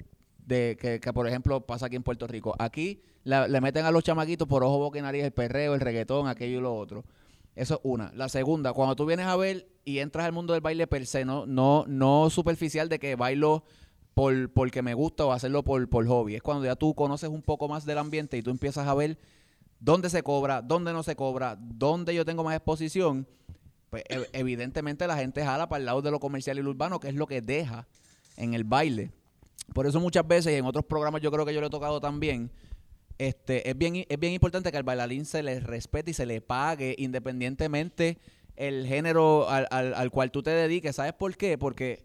[0.52, 2.56] de que, por ejemplo pasa aquí en Puerto Rico.
[2.60, 6.28] Aquí le meten a los chamaquitos por ojo, boca y nariz el perreo, el reggaetón,
[6.28, 7.06] aquello y lo otro.
[7.56, 8.12] Eso es una.
[8.16, 11.26] La segunda, cuando tú vienes a ver y entras al mundo del baile per se,
[11.26, 13.64] no, no, no superficial de que bailo
[14.14, 16.36] por porque me gusta o hacerlo por, por hobby.
[16.36, 19.18] Es cuando ya tú conoces un poco más del ambiente y tú empiezas a ver
[19.80, 23.26] dónde se cobra, dónde no se cobra, dónde yo tengo más exposición.
[23.90, 27.00] Pues ev- evidentemente la gente jala para el lado de lo comercial y lo urbano,
[27.00, 27.88] que es lo que deja
[28.38, 29.12] en el baile.
[29.74, 32.00] Por eso muchas veces, y en otros programas yo creo que yo lo he tocado
[32.02, 32.52] también,
[33.18, 36.42] este, es, bien, es bien importante que al bailarín se le respete y se le
[36.42, 38.18] pague independientemente
[38.56, 40.96] el género al, al- al cual tú te dediques.
[40.96, 41.58] ¿Sabes por qué?
[41.58, 42.04] Porque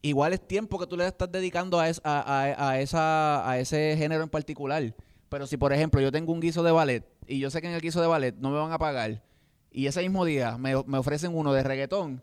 [0.00, 3.94] igual es tiempo que tú le estás dedicando a, es- a, a- esa, a ese
[3.96, 4.94] género en particular.
[5.28, 7.74] Pero si, por ejemplo, yo tengo un guiso de ballet y yo sé que en
[7.74, 9.22] el guiso de ballet no me van a pagar
[9.70, 12.22] y ese mismo día me, me ofrecen uno de reggaetón,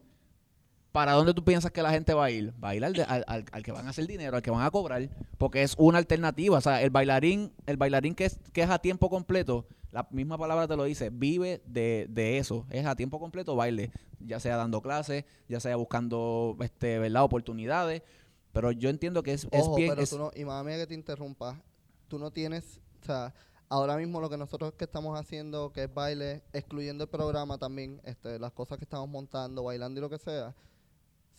[0.92, 2.54] ¿para dónde tú piensas que la gente va a ir?
[2.64, 4.52] Va a ir al, de- al, al- al que van a hacer dinero, al que
[4.52, 6.58] van a cobrar, porque es una alternativa.
[6.58, 10.38] O sea, el bailarín, el bailarín que es, que es a tiempo completo, la misma
[10.38, 12.66] palabra te lo dice, vive de, de eso.
[12.70, 17.24] Es a tiempo completo baile, ya sea dando clases, ya sea buscando este, ¿verdad?
[17.24, 18.04] oportunidades.
[18.52, 19.90] Pero yo entiendo que es, es Ojo, bien.
[19.90, 21.62] pero es- tú no, y mami que te interrumpa,
[22.08, 23.34] tú no tienes, o sea,
[23.68, 28.02] ahora mismo lo que nosotros que estamos haciendo, que es baile, excluyendo el programa también,
[28.04, 30.56] este, las cosas que estamos montando, bailando y lo que sea,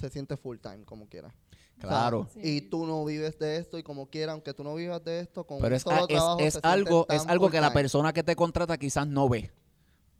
[0.00, 1.28] se siente full time, como quiera.
[1.28, 2.28] O sea, Claro.
[2.36, 5.44] y tú no vives de esto y como quiera, aunque tú no vivas de esto,
[5.44, 7.72] con Pero un es, solo a- es- trabajo es se algo, es algo que la
[7.72, 9.50] persona que te contrata quizás no ve.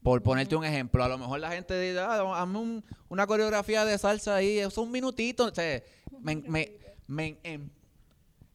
[0.03, 3.85] Por ponerte un ejemplo, a lo mejor la gente dice, ah, hazme un- una coreografía
[3.85, 5.45] de salsa ahí, eso es un minutito.
[5.45, 5.83] O sea,
[6.23, 6.73] me, me-
[7.07, 7.69] me- em,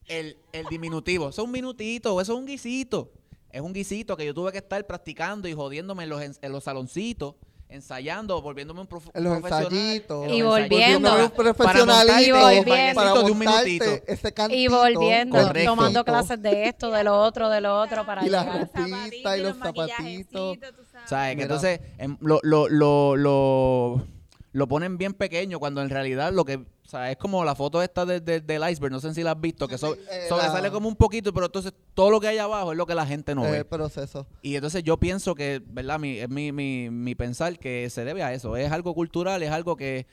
[0.06, 3.12] el, el diminutivo, eso es un minutito, eso es un guisito.
[3.50, 6.52] Es un guisito que yo tuve que estar practicando y jodiéndome en los, en, en
[6.52, 7.36] los saloncitos,
[7.68, 9.72] ensayando, volviéndome un prof- En los profesional.
[9.72, 10.28] ensayitos.
[10.32, 11.10] Y volviendo.
[11.10, 13.84] Un Para profesionalito, montarte un para bailecito de un minutito.
[14.06, 14.58] ese cantito.
[14.60, 15.70] Y volviendo, Correcto.
[15.70, 18.60] tomando clases de esto, de lo otro, de lo otro para Y la llegar.
[18.74, 20.58] ropita y los zapatitos.
[21.06, 21.30] sabes.
[21.30, 21.42] Que Mira.
[21.42, 24.06] entonces em, lo, lo, lo, lo,
[24.52, 26.64] lo ponen bien pequeño cuando en realidad lo que...
[26.86, 29.32] O sea, es como la foto esta de- de- del iceberg, no sé si la
[29.32, 32.28] has visto, que so- eh, sobresale la- como un poquito, pero entonces todo lo que
[32.28, 33.56] hay abajo es lo que la gente no Eh, ve.
[33.58, 34.28] el proceso.
[34.40, 35.98] Y entonces yo pienso que, ¿verdad?
[35.98, 38.56] Mi, es mi, mi, mi pensar que se debe a eso.
[38.56, 40.06] Es algo cultural, es algo que,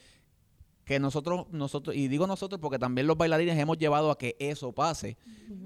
[0.84, 4.74] que nosotros, nosotros, y digo nosotros porque también los bailarines hemos llevado a que eso
[4.74, 5.16] pase.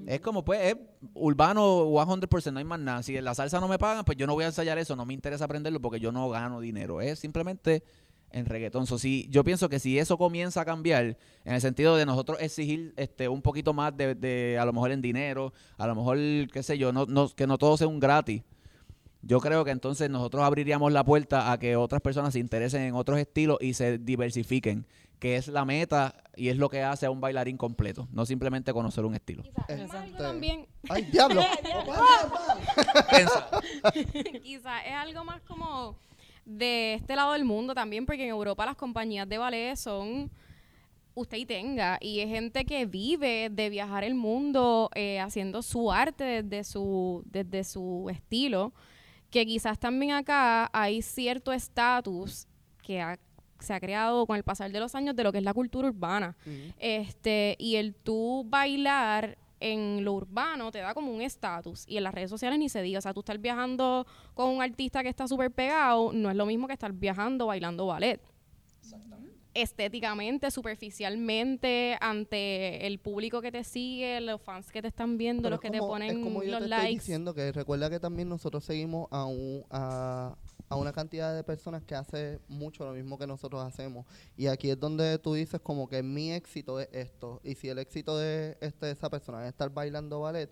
[0.07, 0.75] Es como, pues, es
[1.15, 3.01] urbano 100%, no hay más nada.
[3.01, 5.05] Si en la salsa no me pagan, pues yo no voy a ensayar eso, no
[5.05, 7.01] me interesa aprenderlo porque yo no gano dinero.
[7.01, 7.81] Es simplemente
[8.31, 8.87] en reggaetón.
[8.87, 12.39] So, si, yo pienso que si eso comienza a cambiar, en el sentido de nosotros
[12.41, 16.17] exigir este un poquito más de, de a lo mejor en dinero, a lo mejor,
[16.51, 18.43] qué sé yo, no, no, que no todo sea un gratis.
[19.21, 22.95] Yo creo que entonces nosotros abriríamos la puerta a que otras personas se interesen en
[22.95, 24.85] otros estilos y se diversifiquen,
[25.19, 28.71] que es la meta y es lo que hace a un bailarín completo, no simplemente
[28.71, 29.43] conocer un estilo.
[30.17, 31.41] También, ¡Ay, diablo!
[34.43, 35.97] Quizás es algo más como
[36.47, 40.31] de este lado del mundo también, porque en Europa las compañías de ballet son
[41.13, 45.91] usted y tenga, y es gente que vive de viajar el mundo eh, haciendo su
[45.91, 48.71] arte desde su, desde su estilo,
[49.31, 52.47] que quizás también acá hay cierto estatus
[52.83, 53.19] que ha-
[53.59, 55.87] se ha creado con el pasar de los años de lo que es la cultura
[55.89, 56.37] urbana.
[56.77, 61.83] Este, y el tú bailar en lo urbano te da como un estatus.
[61.87, 62.99] Y en las redes sociales ni se diga.
[62.99, 66.45] O sea, tú estar viajando con un artista que está súper pegado no es lo
[66.45, 68.21] mismo que estar viajando bailando ballet.
[69.53, 75.55] Estéticamente, superficialmente, ante el público que te sigue, los fans que te están viendo, Pero
[75.55, 76.99] los es que te ponen es como yo los te estoy likes.
[76.99, 80.35] diciendo que recuerda que también nosotros seguimos a, un, a,
[80.69, 84.05] a una cantidad de personas que hace mucho lo mismo que nosotros hacemos.
[84.35, 87.39] Y aquí es donde tú dices como que mi éxito es esto.
[87.43, 90.49] Y si el éxito de este, esa persona es estar bailando ballet,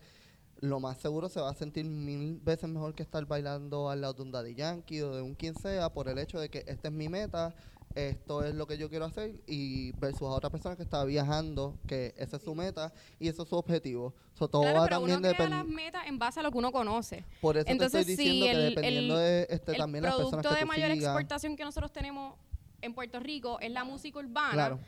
[0.62, 4.14] lo más seguro se va a sentir mil veces mejor que estar bailando al lado
[4.14, 6.88] de un Daddy Yankee o de un quien sea por el hecho de que esta
[6.88, 7.54] es mi meta,
[7.94, 11.78] esto es lo que yo quiero hacer y versus a otra persona que está viajando,
[11.88, 14.14] que esa es su meta y eso es su objetivo.
[14.34, 16.52] So, todo Claro, va pero uno también crea depend- las metas en base a lo
[16.52, 17.24] que uno conoce.
[17.40, 20.04] por eso Entonces, te estoy si diciendo que el- dependiendo el- de este, el también
[20.04, 22.36] las personas producto que de tú mayor sigas, exportación que nosotros tenemos
[22.82, 24.52] en Puerto Rico es la música urbana.
[24.52, 24.80] Claro.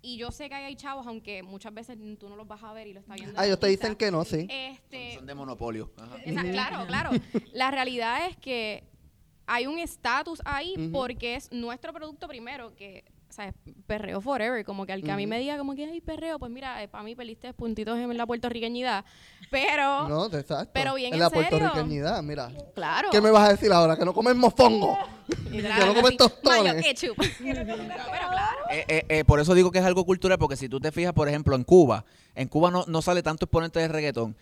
[0.00, 2.72] Y yo sé que ahí hay chavos, aunque muchas veces tú no los vas a
[2.74, 3.38] ver y lo está viendo.
[3.38, 4.46] Ah, el ellos te dicen que no, sí.
[4.50, 5.90] Este, Son de monopolio.
[5.98, 6.16] Ajá.
[6.24, 7.10] esa- Claro, claro.
[7.54, 8.84] La realidad es que
[9.46, 13.54] hay un estatus ahí porque es nuestro producto primero que, ¿sabes?
[13.86, 14.64] Perreo forever.
[14.64, 17.04] Como que al que a mí me diga como que hay perreo, pues mira, para
[17.04, 19.04] mí perdiste puntitos en la puertorriqueñidad.
[19.50, 20.70] Pero, No, exacto.
[20.72, 21.48] pero bien en en la serio.
[21.48, 22.50] puertorriqueñidad, mira.
[22.74, 23.10] claro.
[23.10, 23.96] ¿Qué me vas a decir ahora?
[23.96, 24.98] ¿Que no comes mofongo?
[25.50, 26.82] Que no comes tostones.
[26.84, 27.16] ketchup.
[27.38, 28.58] pero claro.
[28.70, 31.12] Eh, eh, eh, por eso digo que es algo cultural, porque si tú te fijas,
[31.12, 32.04] por ejemplo, en Cuba,
[32.34, 34.36] en Cuba no, no sale tanto exponente de reggaetón,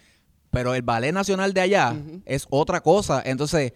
[0.50, 3.22] pero el ballet nacional de allá es otra cosa.
[3.24, 3.74] Entonces,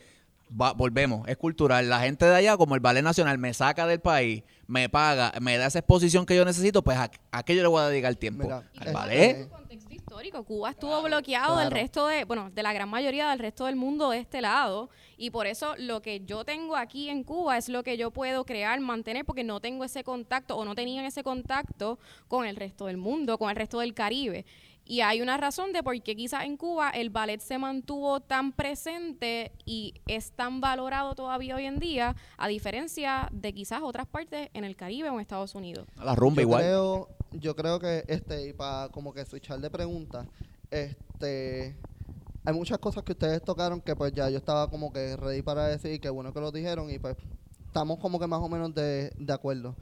[0.50, 1.88] va- volvemos, es cultural.
[1.88, 5.56] La gente de allá, como el ballet nacional me saca del país, me paga, me
[5.58, 8.14] da esa exposición que yo necesito, pues a, a qué yo le voy a dedicar
[8.16, 8.44] tiempo.
[8.44, 9.48] Mira, Al este- ballet.
[9.48, 10.44] contexto histórico.
[10.44, 11.82] Cuba estuvo bloqueado del claro.
[11.82, 14.88] resto de, bueno, de la gran mayoría del resto del mundo de este lado.
[15.18, 18.44] Y por eso lo que yo tengo aquí en Cuba es lo que yo puedo
[18.44, 22.86] crear, mantener, porque no tengo ese contacto o no tenían ese contacto con el resto
[22.86, 24.44] del mundo, con el resto del Caribe.
[24.88, 28.52] Y hay una razón de por qué quizás en Cuba el ballet se mantuvo tan
[28.52, 34.48] presente y es tan valorado todavía hoy en día, a diferencia de quizás otras partes
[34.54, 35.88] en el Caribe o en Estados Unidos.
[35.96, 36.62] La rumba yo igual.
[36.62, 40.28] Creo, yo creo que, este, y para como que switchar de preguntas,
[40.70, 41.76] este,
[42.44, 45.66] hay muchas cosas que ustedes tocaron que pues ya yo estaba como que ready para
[45.66, 47.16] decir, que bueno que lo dijeron y pues
[47.66, 49.74] estamos como que más o menos de, de acuerdo.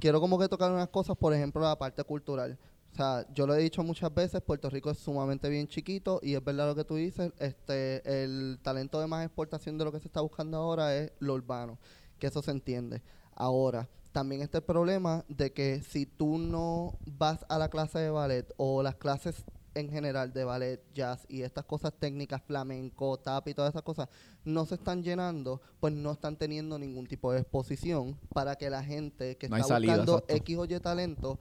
[0.00, 2.58] Quiero como que tocar unas cosas, por ejemplo, la parte cultural.
[2.94, 6.34] O sea, yo lo he dicho muchas veces, Puerto Rico es sumamente bien chiquito y
[6.34, 9.98] es verdad lo que tú dices, este, el talento de más exportación de lo que
[9.98, 11.76] se está buscando ahora es lo urbano,
[12.20, 13.02] que eso se entiende.
[13.34, 18.10] Ahora, también está el problema de que si tú no vas a la clase de
[18.10, 23.48] ballet o las clases en general de ballet, jazz y estas cosas técnicas, flamenco, tap
[23.48, 24.08] y todas esas cosas,
[24.44, 28.84] no se están llenando, pues no están teniendo ningún tipo de exposición para que la
[28.84, 30.34] gente que No está salida, buscando exacto.
[30.36, 31.40] X o Y talento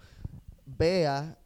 [0.66, 1.38] vea,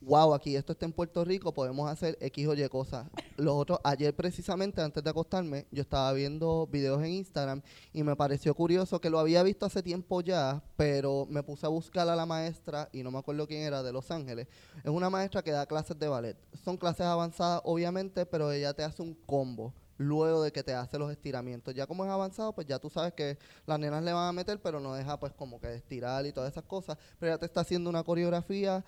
[0.00, 3.06] wow, aquí esto está en Puerto Rico, podemos hacer X o Y cosas.
[3.36, 8.16] Los otros, ayer precisamente, antes de acostarme, yo estaba viendo videos en Instagram y me
[8.16, 12.16] pareció curioso que lo había visto hace tiempo ya, pero me puse a buscar a
[12.16, 14.48] la maestra y no me acuerdo quién era, de Los Ángeles.
[14.82, 16.36] Es una maestra que da clases de ballet.
[16.64, 20.98] Son clases avanzadas, obviamente, pero ella te hace un combo luego de que te hace
[20.98, 21.74] los estiramientos.
[21.74, 24.60] Ya como es avanzado, pues ya tú sabes que las nenas le van a meter,
[24.62, 26.96] pero no deja pues como que estirar y todas esas cosas.
[27.18, 28.84] Pero ya te está haciendo una coreografía,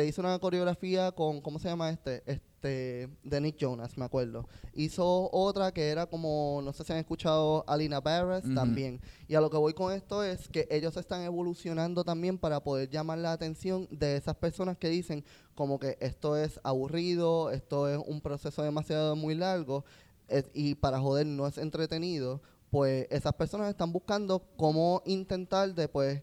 [0.00, 2.22] te hizo una coreografía con, ¿cómo se llama este?
[2.24, 4.48] Este, de Nick Jonas, me acuerdo.
[4.72, 8.54] Hizo otra que era como, no sé si han escuchado Alina Barres Ujú.
[8.54, 9.02] también.
[9.28, 12.88] Y a lo que voy con esto es que ellos están evolucionando también para poder
[12.88, 15.22] llamar la atención de esas personas que dicen
[15.54, 19.84] como que esto es aburrido, esto es un proceso demasiado muy largo
[20.28, 25.88] es- y para joder no es entretenido, pues esas personas están buscando cómo intentar de
[25.88, 26.22] pues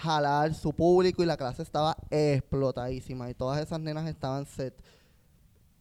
[0.00, 4.74] jalar su público y la clase estaba explotadísima y todas esas nenas estaban set.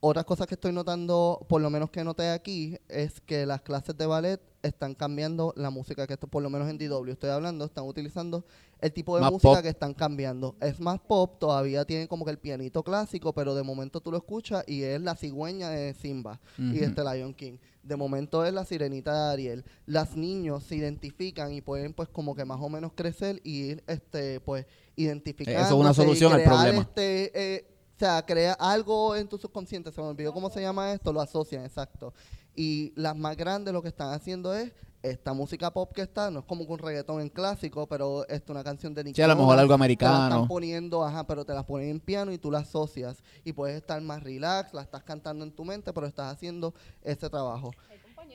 [0.01, 3.97] Otras cosas que estoy notando, por lo menos que noté aquí, es que las clases
[3.97, 7.65] de ballet están cambiando la música que esto, por lo menos en DW estoy hablando,
[7.65, 8.45] están utilizando
[8.79, 9.62] el tipo de Más música pop.
[9.62, 10.55] que están cambiando.
[10.62, 14.17] Es más pop, todavía tiene como que el pianito clásico, pero de momento tú lo
[14.17, 17.58] escuchas y es la cigüeña de Simba y este Lion King.
[17.89, 19.65] De momento es la sirenita de Ariel.
[19.86, 23.84] Las niños se identifican y pueden pues como que más o menos crecer y ir
[23.88, 25.60] este pues identificando.
[25.60, 26.82] Eso es una solución al problema.
[26.82, 30.93] Este, eh, o sea, crea algo en tu subconsciente, se me olvidó cómo se llama
[30.93, 32.13] esto, lo asocian, exacto.
[32.56, 36.39] Y las más grandes lo que están haciendo es esta música pop que está, no
[36.39, 39.35] es como un reggaetón en clásico, pero es una canción de Nick Sí, a lo
[39.38, 40.23] mejor algo Te la americano.
[40.35, 43.23] están poniendo, ajá, pero te la ponen en piano y tú la asocias.
[43.45, 47.29] Y puedes estar más relax, la estás cantando en tu mente, pero estás haciendo ese
[47.29, 47.71] trabajo.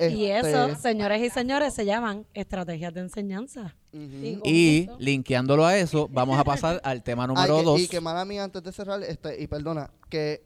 [0.01, 3.77] Y Este, eso, señores y señores, se llaman estrategias de enseñanza.
[3.93, 7.81] Y- linkeándolo a eso, vamos a pasar al tema Ay, número que- dos.
[7.81, 10.43] Y que mala mía, antes de cerrar, este, y perdona, que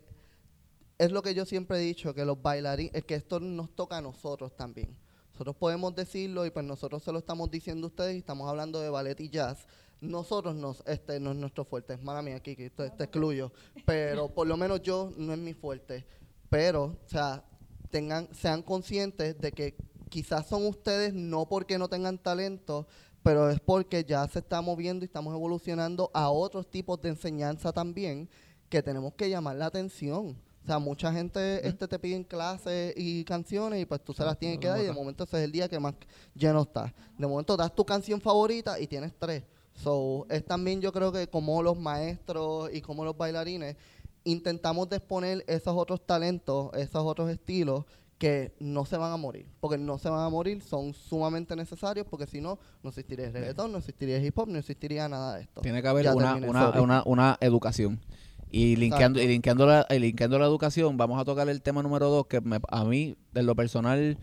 [0.99, 3.99] es lo que yo siempre he dicho, que los bailarines, es que esto nos toca
[3.99, 4.95] a nosotros también.
[5.39, 8.81] Nosotros podemos decirlo y pues nosotros se lo estamos diciendo a ustedes y estamos hablando
[8.81, 9.69] de ballet y jazz.
[10.01, 13.53] Nosotros nos, este, no es nuestro fuerte, es mala mía, Kiki, te, te excluyo.
[13.87, 16.05] Pero por lo menos yo no es mi fuerte.
[16.51, 17.45] Pero, o sea,
[17.89, 19.77] tengan, sean conscientes de que
[20.11, 22.89] quizás son ustedes no porque no tengan talento,
[23.23, 27.73] pero es porque ya se está moviendo y estamos evolucionando a otros tipos de enseñanza
[27.73, 28.29] también
[28.69, 30.37] que tenemos que llamar la atención.
[30.69, 34.39] O sea, mucha gente este, te piden clases y canciones y pues tú se las
[34.39, 35.95] tienes que dar y de momento ese es el día que más
[36.35, 36.93] lleno está.
[37.17, 39.45] De momento das tu canción favorita y tienes tres.
[39.73, 43.77] So, es también yo creo que como los maestros y como los bailarines
[44.25, 47.87] intentamos exponer esos otros talentos, esos otros estilos
[48.19, 52.07] que no se van a morir, porque no se van a morir, son sumamente necesarios,
[52.11, 55.37] porque si no, no existiría el reggaetón, no existiría el hip hop, no existiría nada
[55.37, 55.63] de esto.
[55.63, 57.99] Tiene que haber una, una, una, una educación.
[58.51, 62.09] Y linkeando, y, linkeando, la, y linkeando la educación, vamos a tocar el tema número
[62.09, 64.19] dos, que me- a mí, de lo personal,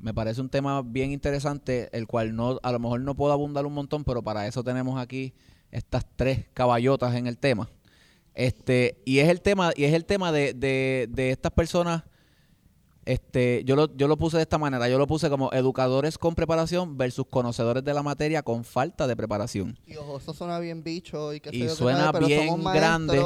[0.00, 3.64] me parece un tema bien interesante, el cual no a lo mejor no puedo abundar
[3.64, 5.32] un montón, pero para eso tenemos aquí
[5.70, 7.70] estas tres caballotas en el tema.
[8.34, 12.02] Este, y es el tema, y es el tema de, de, de estas personas,
[13.06, 16.34] este, yo lo, yo lo puse de esta manera, yo lo puse como educadores con
[16.34, 19.78] preparación versus conocedores de la materia con falta de preparación.
[19.86, 23.22] Y ojo, eso suena bien bicho y que Y suena bien grande,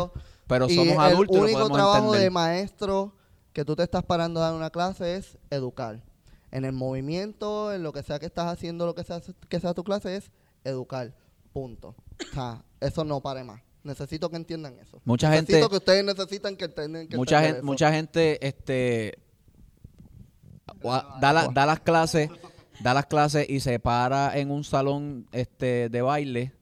[0.47, 2.21] pero y somos el adultos y lo único trabajo entender.
[2.23, 3.14] de maestro
[3.53, 6.03] que tú te estás parando a dar una clase es educar.
[6.51, 9.75] En el movimiento, en lo que sea que estás haciendo, lo que sea que sea
[9.75, 10.31] tu clase es
[10.64, 11.14] educar.
[11.53, 11.95] Punto.
[12.31, 13.61] O sea, eso no pare más.
[13.83, 15.01] Necesito que entiendan eso.
[15.05, 17.67] Mucha Necesito gente- que ustedes necesitan que entiendan que mucha gente, eso.
[17.67, 19.19] mucha gente este
[21.21, 22.31] da, la- da las clases
[22.81, 26.53] da las clases y se para en un salón este de baile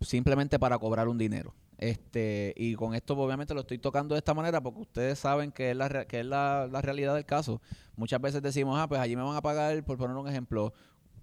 [0.00, 1.54] simplemente para cobrar un dinero.
[1.78, 5.72] Este y con esto obviamente lo estoy tocando de esta manera porque ustedes saben que
[5.72, 7.60] es la es la, la realidad del caso.
[7.96, 10.72] Muchas veces decimos ah pues allí me van a pagar por poner un ejemplo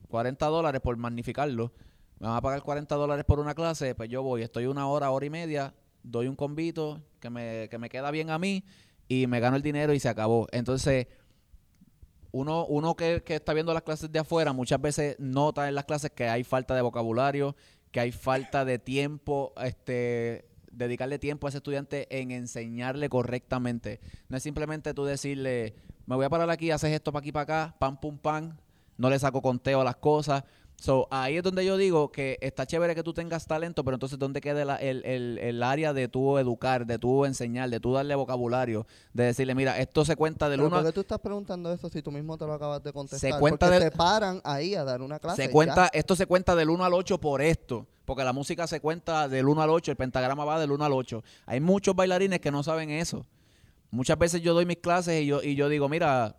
[0.09, 1.71] 40 dólares por magnificarlo.
[2.19, 5.11] Me van a pagar 40 dólares por una clase, pues yo voy, estoy una hora,
[5.11, 8.65] hora y media, doy un convito que me, que me queda bien a mí
[9.07, 10.45] y me gano el dinero y se acabó.
[10.51, 11.07] Entonces,
[12.31, 16.11] uno, uno que, está viendo las clases de afuera muchas veces nota en las clases
[16.11, 17.55] que hay falta de vocabulario,
[17.91, 23.99] que hay falta de tiempo, este dedicarle tiempo a ese estudiante en enseñarle correctamente.
[24.27, 27.43] No es simplemente tú decirle, me voy a parar aquí, haces esto para aquí, para
[27.43, 28.55] acá, pam, pum, pam,
[28.97, 30.43] no le saco conteo a las cosas.
[30.81, 34.17] So, ahí es donde yo digo que está chévere que tú tengas talento, pero entonces
[34.17, 37.91] ¿dónde queda la- el, el, el área de tú educar, de tú enseñar, de tú
[37.91, 41.19] darle vocabulario, de decirle, mira, esto se cuenta del Pero 1 ¿por qué tú estás
[41.19, 43.37] preguntando eso si tú mismo te lo acabas de contestar?
[43.41, 45.41] cuenta Porque del- se paran ahí a dar una clase.
[45.41, 45.51] se ya.
[45.53, 49.27] cuenta, esto se cuenta del 1 al 8 por esto, porque la música se cuenta
[49.27, 51.21] del 1 al 8, el pentagrama va del 1 al 8.
[51.45, 53.25] Hay muchos bailarines que no saben eso.
[53.91, 56.37] Muchas veces yo doy mis clases y yo, y yo digo, mira,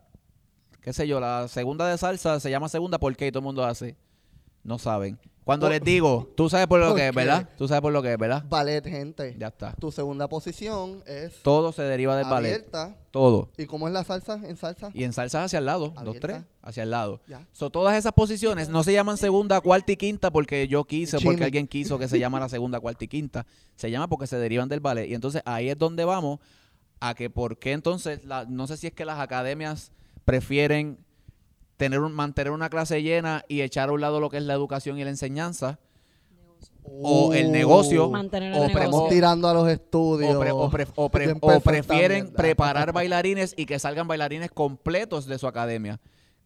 [0.80, 3.64] qué sé yo, la segunda de salsa se llama segunda porque y todo el mundo
[3.66, 3.96] hace.
[4.62, 5.18] No saben.
[5.42, 7.14] Cuando Por- les digo, tú sabes por lo ¿Por que es?
[7.14, 7.48] ¿verdad?
[7.56, 8.44] Tú sabes por lo que es, ¿verdad?
[8.48, 9.34] Ballet, gente.
[9.38, 9.72] Ya está.
[9.72, 12.52] Tu segunda posición es Todo se deriva del ballet.
[12.52, 12.96] abierta.
[13.10, 13.50] Todo.
[13.56, 14.90] ¿Y cómo es la salsa en salsa?
[14.94, 16.20] Y en salsa hacia el lado, dos, Abierta.
[16.28, 17.20] tres, hacia el lado.
[17.26, 17.48] Ya.
[17.52, 21.42] So, todas esas posiciones no se llaman segunda, cuarta y quinta porque yo quise, porque
[21.44, 23.44] alguien quiso que se llamara segunda, cuarta y quinta.
[23.74, 25.08] Se llama porque se derivan del ballet.
[25.08, 26.38] Y entonces ahí es donde vamos
[27.00, 29.90] a que por qué entonces, la- no sé si es que las academias
[30.24, 30.98] prefieren
[31.80, 34.52] tener un, mantener una clase llena y echar a un lado lo que es la
[34.52, 35.78] educación y la enseñanza,
[36.84, 38.74] o el negocio, Mantener el o, negocio.
[38.76, 40.36] pre- Estamos tirando a los estudios.
[40.36, 44.06] o, pre- o pre- o pre- Bien o perfecta prefieren preparar bailarines y que salgan
[44.06, 45.98] bailarines completos de su academia.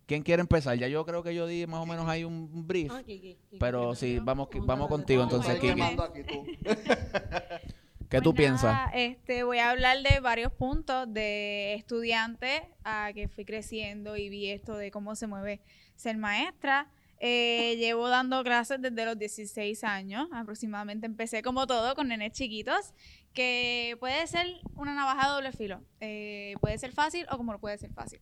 [0.06, 0.78] ¿Quién quiere empezar?
[0.78, 2.92] Ya yo creo que yo di más o menos ahí un brief.
[2.92, 3.94] Ah, Kiki, Kiki Pero primero.
[3.96, 5.80] sí, vamos, vamos contigo entonces, Kiki.
[8.04, 8.08] tú.
[8.08, 8.90] ¿Qué tú Pues piensas?
[8.94, 14.50] Este, voy a hablar de varios puntos de estudiante a que fui creciendo y vi
[14.50, 15.60] esto de cómo se mueve
[15.96, 16.88] ser maestra.
[17.20, 22.92] Eh, llevo dando clases desde los 16 años, aproximadamente empecé como todo con nenes chiquitos,
[23.32, 27.58] que puede ser una navaja de doble filo, Eh, puede ser fácil o como no
[27.58, 28.20] puede ser fácil.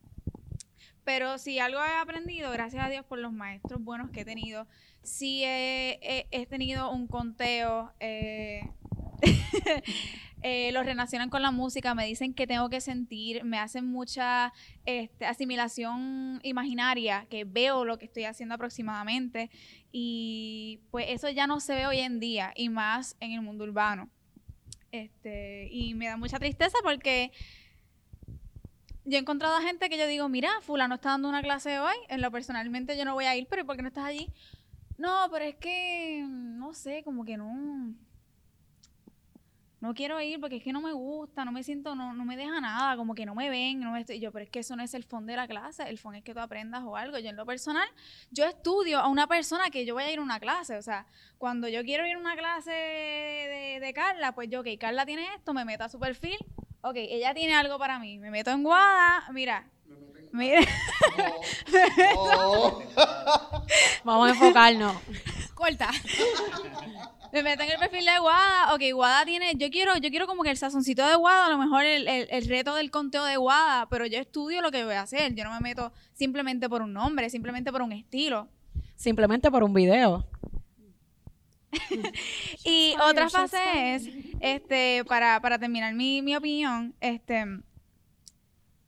[1.05, 4.67] Pero si algo he aprendido, gracias a Dios por los maestros buenos que he tenido,
[5.01, 7.91] sí he, he- he tenido un conteo.
[7.99, 8.69] eh,
[10.41, 14.51] eh, los relacionan con la música, me dicen que tengo que sentir, me hacen mucha
[14.85, 19.49] este, asimilación imaginaria, que veo lo que estoy haciendo aproximadamente.
[19.91, 23.63] Y pues eso ya no se ve hoy en día, y más en el mundo
[23.63, 24.09] urbano.
[24.91, 27.31] Este, y me da mucha tristeza porque
[29.05, 31.95] yo he encontrado a gente que yo digo, mira, fulano está dando una clase hoy,
[32.09, 34.27] en lo personalmente yo no voy a ir, pero ¿y ¿por qué no estás allí?
[34.97, 37.93] No, pero es que, no sé, como que no,
[39.83, 42.37] no quiero ir porque es que no me gusta, no me siento, no, no me
[42.37, 44.77] deja nada, como que no me ven, no me estoy, yo, pero es que eso
[44.77, 47.19] no es el fondo de la clase, el fondo es que tú aprendas o algo.
[47.19, 47.85] Yo en lo personal,
[48.31, 51.05] yo estudio a una persona que yo voy a ir a una clase, o sea,
[51.37, 55.33] cuando yo quiero ir a una clase de, de Carla, pues yo, ok, Carla tiene
[55.35, 56.37] esto, me meto a su perfil,
[56.83, 59.65] ok, ella tiene algo para mí, me meto en Guada, mira,
[60.31, 60.61] mira,
[62.15, 62.81] Oh.
[64.03, 64.95] Vamos a enfocarnos.
[65.53, 65.89] Corta.
[67.31, 70.43] me meto en el perfil de Guada, ok, Guada tiene, yo quiero, yo quiero como
[70.43, 73.37] que el sazoncito de Guada, a lo mejor el, el- el reto del conteo de
[73.37, 76.81] Guada, pero yo estudio lo que voy a hacer, yo no me meto simplemente por
[76.81, 78.47] un nombre, simplemente por un estilo.
[78.95, 80.25] Simplemente por un video.
[82.65, 84.09] Y otra fase es,
[84.39, 87.45] este, para, para terminar mi, mi opinión, este,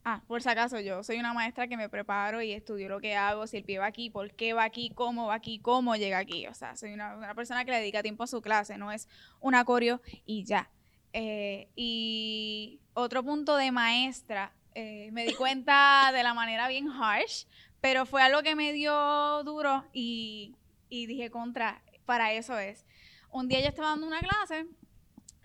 [0.04, 3.16] ah, por si acaso yo soy una maestra que me preparo y estudio lo que
[3.16, 6.20] hago, si el pie va aquí, por qué va aquí, cómo va aquí, cómo llega
[6.20, 8.92] aquí, o sea, soy una, una persona que le dedica tiempo a su clase, no
[8.92, 9.10] es
[9.42, 10.70] un acorio y ya.
[11.18, 17.46] Eh, y otro punto de maestra, eh, me di cuenta de la manera bien harsh,
[17.82, 20.56] pero fue algo que me dio duro y,
[20.90, 22.86] y dije contra, para eso es.
[23.32, 24.68] Un día yo estaba dando una clase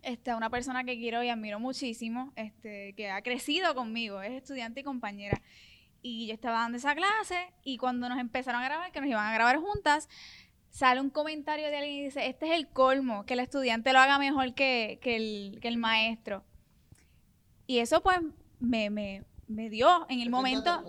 [0.02, 4.32] este, a una persona que quiero y admiro muchísimo, este, que ha crecido conmigo, es
[4.32, 5.42] estudiante y compañera.
[6.02, 9.26] Y yo estaba dando esa clase y cuando nos empezaron a grabar, que nos iban
[9.26, 10.08] a grabar juntas,
[10.70, 13.98] sale un comentario de alguien y dice, este es el colmo, que el estudiante lo
[13.98, 16.44] haga mejor que, que el, que el maestro.
[17.66, 18.18] Y eso pues
[18.58, 20.82] me, me, me dio en el momento,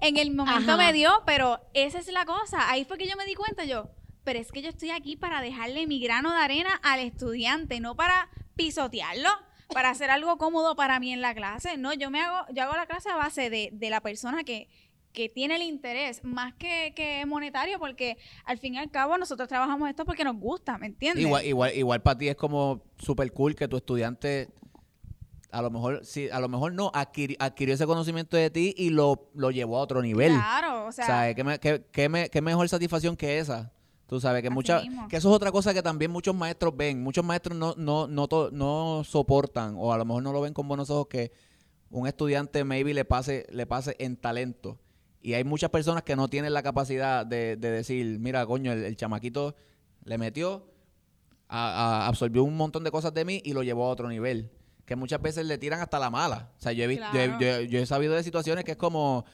[0.00, 0.76] en el momento Ajá.
[0.76, 2.70] me dio, pero esa es la cosa.
[2.70, 3.90] Ahí fue que yo me di cuenta yo,
[4.24, 7.94] pero es que yo estoy aquí para dejarle mi grano de arena al estudiante, no
[7.94, 9.28] para pisotearlo,
[9.72, 11.76] para hacer algo cómodo para mí en la clase.
[11.76, 14.68] No, yo me hago, yo hago la clase a base de, de la persona que,
[15.12, 19.48] que tiene el interés, más que, que monetario, porque al fin y al cabo nosotros
[19.48, 21.24] trabajamos esto porque nos gusta, ¿me entiendes?
[21.24, 24.48] Igual, igual, igual para ti es como super cool que tu estudiante
[25.50, 28.90] a lo mejor sí, a lo mejor no adquiri- adquirió ese conocimiento de ti y
[28.90, 30.32] lo, lo llevó a otro nivel.
[30.32, 31.32] Claro, o sea.
[31.32, 33.70] ¿Qué, me- qué- qué me- qué mejor satisfacción que esa?
[34.06, 35.08] Tú sabes que Así mucha, mismo.
[35.08, 37.02] que eso es otra cosa que también muchos maestros ven.
[37.02, 40.52] Muchos maestros no, no, no, to- no soportan o a lo mejor no lo ven
[40.52, 41.32] con buenos ojos que
[41.90, 44.78] un estudiante maybe le pase, le pase en talento.
[45.22, 48.84] Y hay muchas personas que no tienen la capacidad de, de decir, mira, coño, el,
[48.84, 49.54] el chamaquito
[50.04, 50.66] le metió,
[51.48, 54.50] a- a- absorbió un montón de cosas de mí y lo llevó a otro nivel.
[54.84, 56.50] Que muchas veces le tiran hasta la mala.
[56.58, 57.38] O sea, yo he, visto, Claro.
[57.62, 59.24] yo he sabido de situaciones que es como,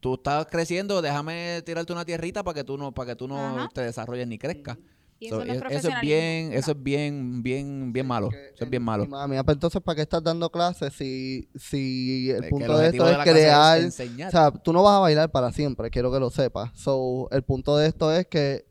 [0.00, 3.38] tú estás creciendo, déjame tirarte una tierrita para que tú no, para que tú no
[3.58, 3.68] Ajá.
[3.72, 4.78] te desarrolles ni crezcas.
[5.20, 8.30] y So, eso no es es- eso es bien, eso es bien, bien, bien malo.
[8.54, 9.04] Eso es bien malo.
[9.04, 12.86] mi Mami, pues entonces, ¿para qué estás dando clases si, si el punto el de
[12.96, 13.80] esto de es crear...
[13.80, 14.28] enseñar.
[14.28, 16.70] O sea, tú no vas a bailar para siempre, quiero que lo sepas.
[16.78, 18.64] So, el punto de esto es que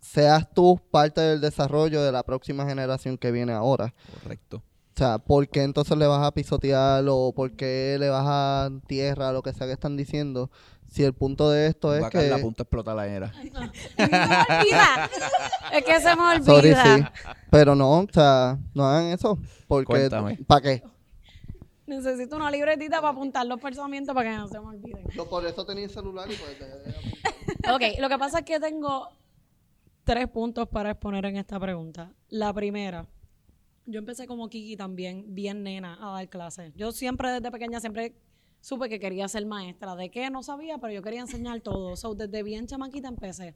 [0.00, 3.94] seas tú parte del desarrollo de la próxima generación que viene ahora.
[4.22, 4.58] Correcto.
[4.58, 8.70] O sea, ¿por qué entonces le vas a pisotear o por qué le vas a
[8.86, 10.50] tierra, lo que sea que están diciendo?
[10.94, 12.28] Si el punto de esto es que...
[12.28, 13.32] la punta a explotar la era.
[13.56, 15.10] olvida.
[15.72, 16.44] es que se me olvida.
[16.44, 17.04] Sorry, sí.
[17.50, 19.36] Pero no, o sea, no hagan eso.
[19.66, 20.38] Porque, Cuéntame.
[20.46, 20.84] ¿para qué?
[21.88, 25.04] Necesito una libretita para apuntar los pensamientos para que no se me olviden.
[25.16, 27.74] No, por eso tenía el celular y pues...
[27.74, 29.08] Ok, lo que pasa es que tengo
[30.04, 32.12] tres puntos para exponer en esta pregunta.
[32.28, 33.08] La primera,
[33.84, 36.72] yo empecé como Kiki también, bien nena, a dar clases.
[36.76, 38.14] Yo siempre desde pequeña siempre
[38.64, 39.94] supe que quería ser maestra.
[39.94, 40.30] ¿De qué?
[40.30, 41.96] No sabía, pero yo quería enseñar todo.
[41.96, 43.54] So, desde bien chamaquita empecé.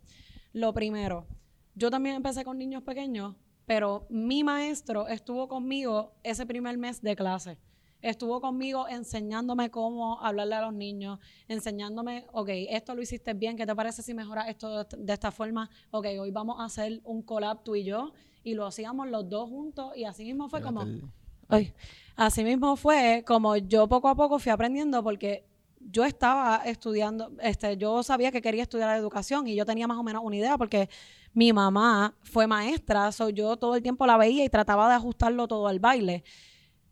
[0.53, 1.27] Lo primero,
[1.75, 3.35] yo también empecé con niños pequeños,
[3.65, 7.57] pero mi maestro estuvo conmigo ese primer mes de clase.
[8.03, 13.67] Estuvo conmigo enseñándome cómo hablarle a los niños, enseñándome, ok, esto lo hiciste bien, ¿qué
[13.67, 15.71] te parece si mejoras esto de, esta forma?
[15.91, 18.13] Ok, hoy vamos a hacer un collab tú y yo,
[18.45, 20.85] y lo hacíamos los dos juntos, y así mismo fue como...
[21.49, 21.73] Ay,
[22.17, 25.45] así mismo fue como yo poco a poco fui aprendiendo porque
[25.81, 30.03] yo estaba estudiando, este, yo sabía que quería estudiar educación y yo tenía más o
[30.03, 30.91] menos una idea porque
[31.33, 35.49] mi mamá fue maestra, so yo todo el tiempo la veía y trataba de ajustarlo
[35.49, 36.25] todo al baile.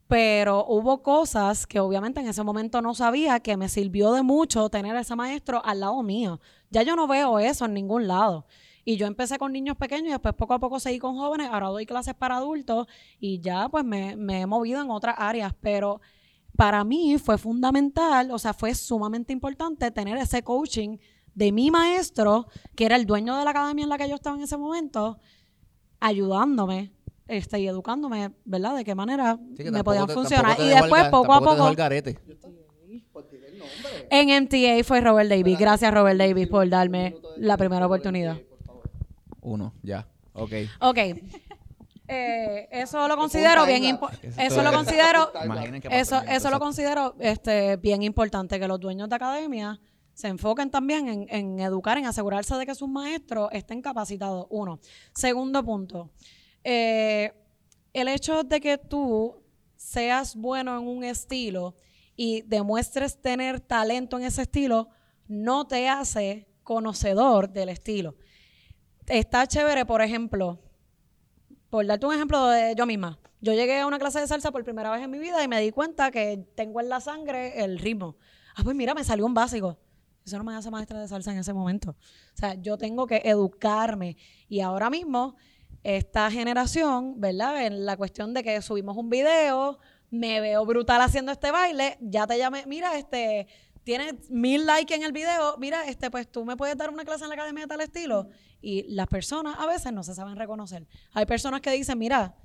[0.07, 4.69] pero hubo cosas que obviamente en ese momento no sabía que me sirvió de mucho
[4.69, 6.39] tener a ese maestro al lado mío.
[6.69, 8.45] Ya yo no veo eso en ningún lado.
[8.89, 11.67] Y yo empecé con niños pequeños y después poco a poco seguí con jóvenes, ahora
[11.67, 12.87] doy clases para adultos
[13.19, 15.99] y ya pues me, me he movido en otras áreas, pero
[16.55, 20.99] para mí fue fundamental, o sea, fue sumamente importante tener ese coaching
[21.35, 24.37] de mi maestro, que era el dueño de la academia en la que yo estaba
[24.37, 25.19] en ese momento,
[25.99, 26.93] ayudándome
[27.27, 28.77] este, y educándome, ¿verdad?
[28.77, 30.57] De qué manera Sí, me podían te- funcionar.
[30.61, 31.75] Y después, poco a poco.
[33.11, 33.25] Pues
[34.09, 35.59] en MTA fue Robert Davis.
[35.59, 38.37] Gracias, Robert Davis, por darme la primera oportunidad.
[39.47, 40.07] Uno, ya.
[40.33, 40.51] Ok.
[40.81, 40.97] Ok.
[42.09, 46.57] Eh, eso lo considero bien impo- Eso lo considero Imaginen que pasó eso eso lo
[46.59, 49.77] considero este bien importante que los dueños de academia
[50.13, 54.47] se enfoquen también en, en educar, en asegurarse de que sus maestros estén capacitados.
[54.49, 54.79] Uno.
[55.13, 56.09] Segundo punto.
[56.63, 57.33] eh,
[57.91, 59.43] el hecho de que tú
[59.75, 61.75] seas bueno en un estilo
[62.15, 64.87] y demuestres tener talento en ese estilo,
[65.27, 68.15] no te hace conocedor del estilo.
[69.07, 70.59] Está chévere, por ejemplo,
[71.69, 73.17] por darte un ejemplo de yo misma.
[73.39, 75.61] Yo llegué a una clase de salsa por primera vez en mi vida y me
[75.61, 78.17] di cuenta que tengo en la sangre el ritmo.
[78.57, 79.77] Ah, pues mira, me salió un básico.
[80.25, 81.91] Eso no me hace maestra de salsa en ese momento.
[81.91, 84.17] O sea, yo tengo que educarme.
[84.49, 85.37] Y ahora mismo,
[85.83, 87.65] esta generación, ¿verdad?
[87.65, 89.79] En la cuestión de que subimos un video,
[90.09, 93.47] me veo brutal haciendo este baile, ya te llamé, mira, este,
[93.87, 97.23] tienes mil likes en el video, mira, este, pues tú me puedes dar una clase
[97.23, 98.27] en la academia de tal estilo.
[98.59, 100.85] Y las personas a veces no se saben reconocer.
[101.13, 102.35] Hay personas que dicen, mira,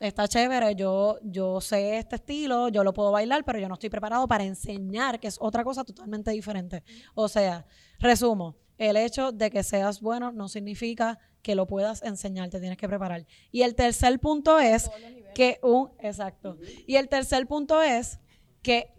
[0.00, 3.90] está chévere, yo, yo sé este estilo, yo lo puedo bailar, pero yo no estoy
[3.90, 6.82] preparado para enseñar, que es otra cosa totalmente diferente.
[7.14, 7.66] O sea,
[7.98, 12.78] resumo, el hecho de que seas bueno no significa que lo puedas enseñar, te tienes
[12.78, 13.26] que preparar.
[13.52, 14.90] Y el tercer punto es
[15.34, 18.18] que un, exacto, y el tercer punto es
[18.62, 18.95] que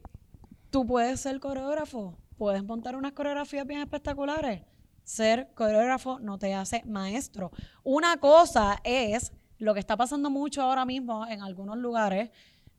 [0.70, 4.64] tú puedes ser coreógrafo, puedes montar unas coreografías bien espectaculares.
[5.04, 7.52] Ser coreógrafo no te hace maestro.
[7.84, 12.30] Una cosa es lo que está pasando mucho ahora mismo en algunos lugares.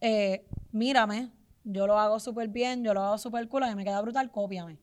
[0.00, 1.32] eh, mírame,
[1.64, 4.78] yo lo hago súper bien, yo lo hago súper cool, y me queda brutal, cópiame.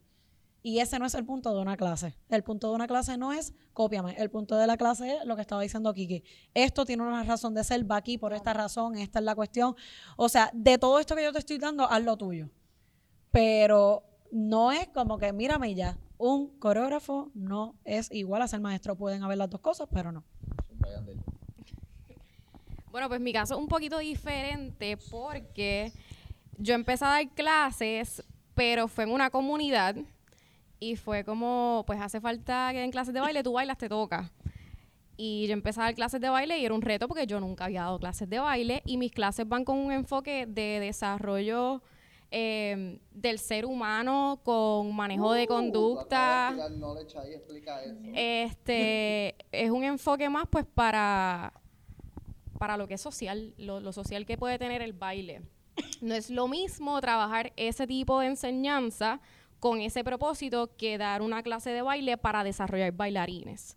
[0.61, 2.17] Y ese no es el punto de una clase.
[2.27, 4.15] El punto de una clase no es cópiame.
[4.17, 6.23] El punto de la clase es lo que estaba diciendo Kiki.
[6.55, 9.75] Esto tiene una razón de ser, va aquí por esta razón, esta es la cuestión.
[10.17, 12.49] O sea, de todo esto que yo te estoy dando, haz lo tuyo.
[13.35, 15.97] Pero no es como que mírame ya.
[16.17, 18.95] Un coreógrafo no es igual a ser maestro.
[18.95, 20.23] Pueden haber las dos cosas, pero no.
[22.91, 25.91] Bueno, pues mi caso es un poquito diferente porque
[26.57, 28.23] yo empecé a dar clases,
[28.53, 29.97] pero fue en una comunidad
[30.79, 34.31] y fue como, pues hace falta que en clases de baile tú bailas, te toca.
[35.17, 37.65] Y yo empecé a dar clases de baile y era un reto porque yo nunca
[37.65, 41.81] había dado clases de baile y mis clases van con un enfoque de desarrollo
[42.31, 46.53] eh, del ser humano con manejo de conducta.
[48.13, 51.53] Este es un enfoque más pues para,
[52.57, 55.41] para lo que es social, lo, lo social que puede tener el baile.
[56.01, 59.19] No es lo mismo trabajar ese tipo de enseñanza
[59.59, 63.75] con ese propósito que dar una clase de baile para desarrollar bailarines.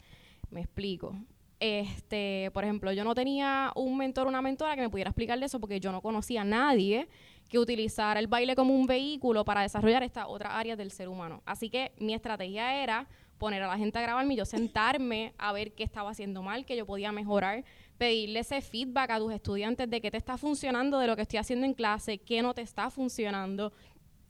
[0.51, 1.17] Me explico.
[1.61, 5.39] Este, por ejemplo, yo no tenía un mentor o una mentora que me pudiera explicar
[5.39, 7.09] de eso porque yo no conocía a nadie
[7.49, 11.43] que utilizara el baile como un vehículo para desarrollar estas otras áreas del ser humano.
[11.47, 15.73] Así que mi estrategia era poner a la gente a grabarme yo sentarme a ver
[15.73, 17.65] qué estaba haciendo mal, qué yo podía mejorar,
[17.97, 21.39] pedirle ese feedback a tus estudiantes de qué te está funcionando de lo que estoy
[21.39, 23.73] haciendo en clase, qué no te está funcionando.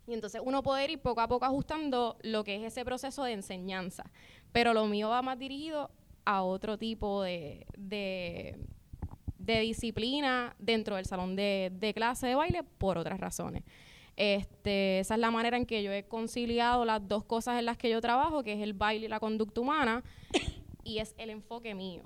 [0.07, 3.33] Y entonces uno poder ir poco a poco ajustando lo que es ese proceso de
[3.33, 4.11] enseñanza.
[4.53, 5.91] Pero lo mío va más dirigido
[6.25, 8.59] a otro tipo de, de,
[9.55, 13.65] de disciplina dentro del salón de, de clase de baile por otras razones.
[14.17, 17.79] Este, esa es la manera en que yo he conciliado las dos cosas en las
[17.79, 20.03] que yo trabajo, que es el baile y la conducta humana,
[20.85, 22.03] y es el enfoque mío.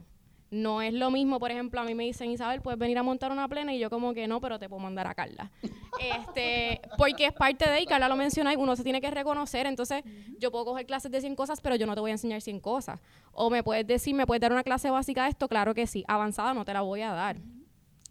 [0.52, 3.32] No es lo mismo, por ejemplo, a mí me dicen, Isabel, puedes venir a montar
[3.32, 5.50] una plena, y yo como que no, pero te puedo mandar a Carla.
[5.98, 9.64] este, porque es parte de, y Carla lo menciona, y uno se tiene que reconocer,
[9.64, 10.04] entonces
[10.38, 12.60] yo puedo coger clases de 100 cosas, pero yo no te voy a enseñar 100
[12.60, 13.00] cosas.
[13.32, 16.04] O me puedes decir, me puedes dar una clase básica de esto, claro que sí,
[16.06, 17.38] avanzada no te la voy a dar.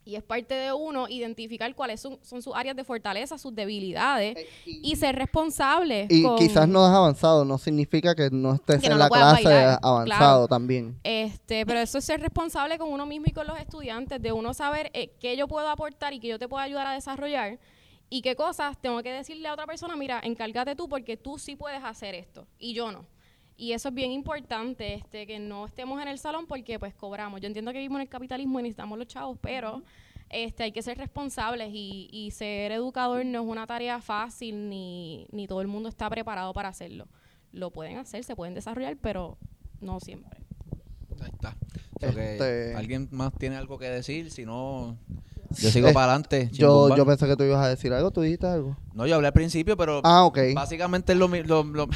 [0.04, 4.36] Y es parte de uno identificar cuáles son, son sus áreas de fortaleza, sus debilidades,
[4.66, 6.08] y ser responsable.
[6.10, 9.10] Y con- quizás no has avanzado, no significa que no estés Que en no la
[9.10, 10.48] clase bailar, avanzado claro.
[10.48, 11.00] también.
[11.04, 14.54] Este, pero eso es ser responsable con uno mismo y con los estudiantes, de uno
[14.56, 17.60] saber eh, qué yo puedo aportar y qué yo te puedo ayudar a desarrollar
[18.10, 21.56] y qué cosas tengo que decirle a otra persona, mira, encárgate tú porque tú sí
[21.56, 23.06] puedes hacer esto y yo no.
[23.62, 27.40] Y eso es bien importante, este, que no estemos en el salón porque pues cobramos.
[27.42, 29.84] Yo entiendo que vivimos en el capitalismo y necesitamos los chavos, pero
[30.30, 35.28] este, hay que ser responsables y, y ser educador no es una tarea fácil ni,
[35.32, 37.08] ni todo el mundo está preparado para hacerlo.
[37.52, 39.38] Lo pueden hacer, se pueden desarrollar, pero
[39.80, 40.40] no siempre.
[41.22, 41.56] Ahí está.
[42.00, 44.32] Este- ¿Alguien más tiene algo que decir?
[44.32, 44.98] Si no,
[45.60, 46.50] yo sigo Eh, para adelante.
[46.52, 48.76] Yo, yo pensé que tú ibas a decir algo, tú dijiste algo.
[48.96, 50.40] No, yo hablé al principio, pero Ah, ok.
[50.56, 51.88] básicamente es lo, lo, lo-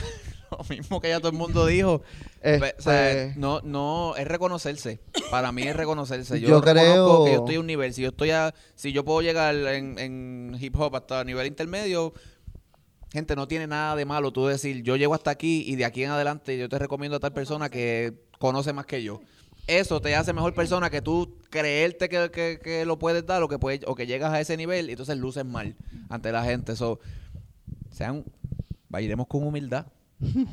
[0.60, 2.02] lo mismo que ya todo el mundo dijo.
[2.42, 5.00] Pe- o sea, Este, no, no, es reconocerse.
[5.32, 6.40] Para mí es reconocerse.
[6.40, 7.94] Yo, Yo reconozco que yo creo- estoy a un nivel.
[7.94, 12.14] Si yo estoy a, si yo puedo llegar en, en hip hop hasta nivel intermedio,
[13.12, 16.04] gente, no tiene nada de malo tú decir, yo llego hasta aquí y de aquí
[16.04, 19.22] en adelante yo te recomiendo a tal persona que conoce más que yo.
[19.68, 23.48] Eso te hace mejor persona que tú creerte que, que- que lo puedes dar o
[23.48, 25.76] que puedes, o que llegas a ese nivel y entonces luces mal
[26.10, 26.74] ante la gente.
[26.74, 27.00] Eso,
[27.90, 28.26] sean,
[28.90, 29.88] bailemos con humildad,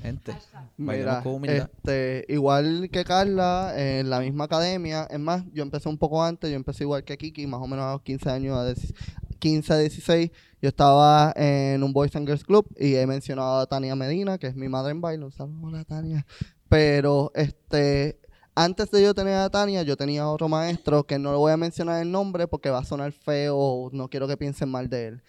[0.02, 0.34] gente.
[0.76, 1.70] Mira, con humildad.
[1.72, 6.50] este, igual que Carla, en la misma academia, es más, yo empecé un poco antes,
[6.50, 8.94] yo empecé igual que Kiki, más o menos a los 15 años, a 10
[9.38, 13.66] 15 a 16, yo estaba en un Boys and Girls Club y he mencionado a
[13.66, 16.24] Tania Medina, que es mi madre en baile, un saludo a la Tania,
[16.68, 18.20] pero este,
[18.54, 21.56] antes de yo tener a Tania, yo tenía otro maestro que no le voy a
[21.56, 25.06] mencionar el nombre porque va a sonar feo o no quiero que piensen mal de
[25.08, 25.22] él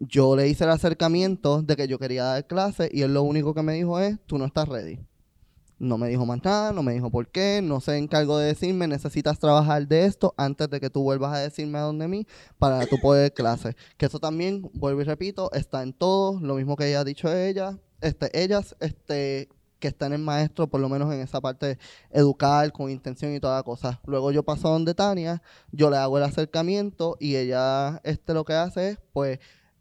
[0.00, 3.52] yo le hice el acercamiento de que yo quería dar clase y él lo único
[3.52, 4.98] que me dijo es, tú no estás ready.
[5.78, 8.86] No me dijo más nada, no me dijo por qué, no se encargó de decirme,
[8.86, 12.26] necesitas trabajar de esto antes de que tú vuelvas a decirme a dónde mí
[12.58, 13.76] para tú poder clase.
[13.98, 17.32] Que eso también, vuelvo y repito, está en todo, lo mismo que ella ha dicho
[17.32, 19.48] ella, este, ellas, este,
[19.78, 21.78] que están en maestro, por lo menos en esa parte
[22.10, 24.00] educar con intención y toda la cosa.
[24.06, 25.42] Luego yo paso a donde Tania,
[25.72, 29.38] yo le hago el acercamiento y ella, este, lo que hace es, pues,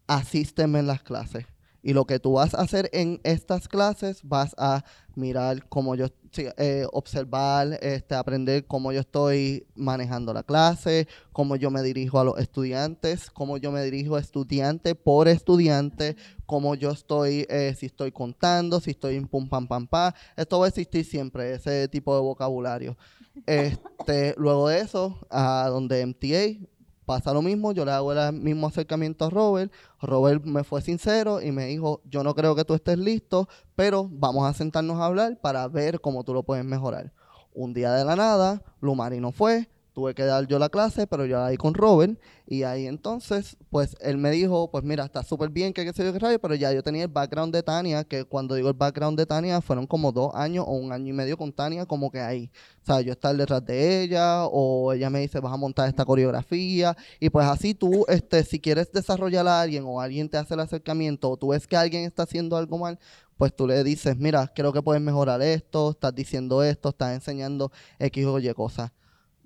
[0.09, 1.45] asísteme en las clases.
[1.81, 4.83] Y lo que tú vas a hacer en estas clases, vas a
[5.15, 11.71] mirar cómo yo, eh, observar, este, aprender cómo yo estoy manejando la clase, cómo yo
[11.71, 17.45] me dirijo a los estudiantes, cómo yo me dirijo estudiante por estudiante, cómo yo estoy,
[17.49, 20.11] eh, si estoy contando, si estoy en pum pam pam pam.
[20.35, 22.97] Esto va a existir siempre, ese tipo de vocabulario.
[23.45, 26.67] Este, luego de eso, a donde MTA
[27.09, 29.73] pasa lo mismo, yo le hago el mismo acercamiento a Robert.
[29.99, 34.07] Robert me fue sincero y me dijo, yo no creo que tú estés listo, pero
[34.11, 37.11] vamos a sentarnos a hablar para ver cómo tú lo puedes mejorar.
[37.51, 41.25] Un día de la nada, Lumari no fue, tuve que dar yo la clase, pero
[41.25, 45.49] yo ahí con Robert, y ahí entonces, pues él me dijo, pues mira, está súper
[45.49, 48.05] bien que qué sé yo qué rayo, pero ya yo tenía el background de Tania,
[48.05, 51.11] que cuando digo el background de Tania, fueron como dos años o un año y
[51.11, 52.49] medio con Tania, como que ahí.
[52.81, 56.05] O sea, yo estar detrás de ella, o ella me dice, vas a montar esta
[56.05, 60.53] coreografía, y pues así tú, este, si quieres desarrollar a alguien, o alguien te hace
[60.53, 62.97] el acercamiento, o tú ves que alguien está haciendo algo mal,
[63.35, 67.71] pues tú le dices, mira, creo que puedes mejorar esto, estás diciendo esto, estás enseñando
[67.99, 68.91] X o Y cosas.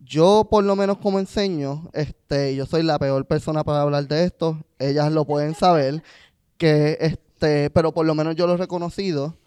[0.05, 4.25] Yo, por lo menos como enseño, este, yo soy la peor persona para hablar de
[4.25, 4.59] esto.
[4.79, 6.03] Ellas lo pueden saber,
[6.57, 9.37] que este, pero por lo menos yo lo he reconocido.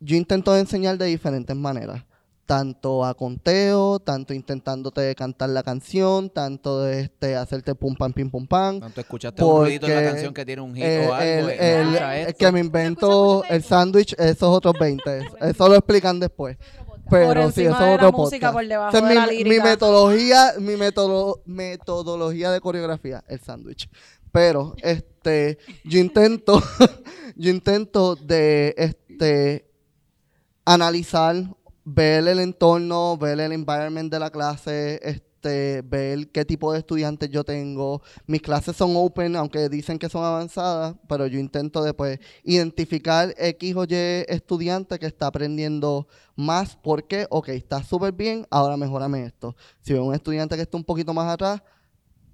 [0.00, 2.02] Yo intento enseñar de diferentes maneras.
[2.44, 8.30] Tanto a conteo, tanto intentándote cantar la canción, tanto de este, hacerte pum pam pim
[8.30, 8.78] pum pam.
[8.78, 11.48] Tanto escuchaste un ruidito en la canción que tiene un hit Eh, o algo.
[11.48, 11.96] el, el-
[12.28, 15.26] el que me invento el sándwich, esos otros 20.
[15.40, 16.56] Eso lo explican después.
[17.10, 19.14] Pero por sí, eso es de otro la música, por debajo Esa es de mi,
[19.14, 19.64] la mi lírica.
[19.64, 23.88] metodología, mi metodo- metodología de coreografía, el sándwich.
[24.32, 26.62] Pero este, yo intento,
[27.36, 29.70] yo intento de este
[30.64, 31.36] analizar,
[31.84, 37.30] ver el entorno, ver el environment de la clase, este, ver qué tipo de estudiantes
[37.30, 38.02] yo tengo.
[38.26, 43.76] Mis clases son open, aunque dicen que son avanzadas, pero yo intento después identificar X
[43.76, 43.94] o Y
[44.28, 49.56] estudiante que está aprendiendo más porque, ok, está súper bien, ahora mejorame esto.
[49.80, 51.62] Si veo un estudiante que está un poquito más atrás,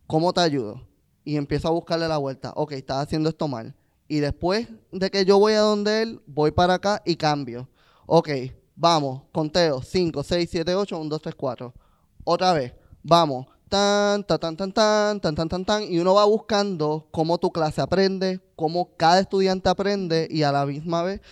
[0.06, 0.86] ¿cómo te ayudo?
[1.24, 2.52] Y empiezo a buscarle la vuelta.
[2.56, 3.74] Ok, estás haciendo esto mal.
[4.08, 7.68] Y después de que yo voy a donde él, voy para acá y cambio.
[8.06, 8.28] Ok,
[8.74, 9.80] vamos, conteo.
[9.80, 11.74] 5, 6, 7, 8, 1, 2, 3, 4.
[12.24, 13.46] Otra vez, vamos.
[13.68, 15.82] Tan, tan, tan, tan, tan, tan, tan, tan, tan.
[15.84, 20.66] Y uno va buscando cómo tu clase aprende, cómo cada estudiante aprende y a la
[20.66, 21.22] misma vez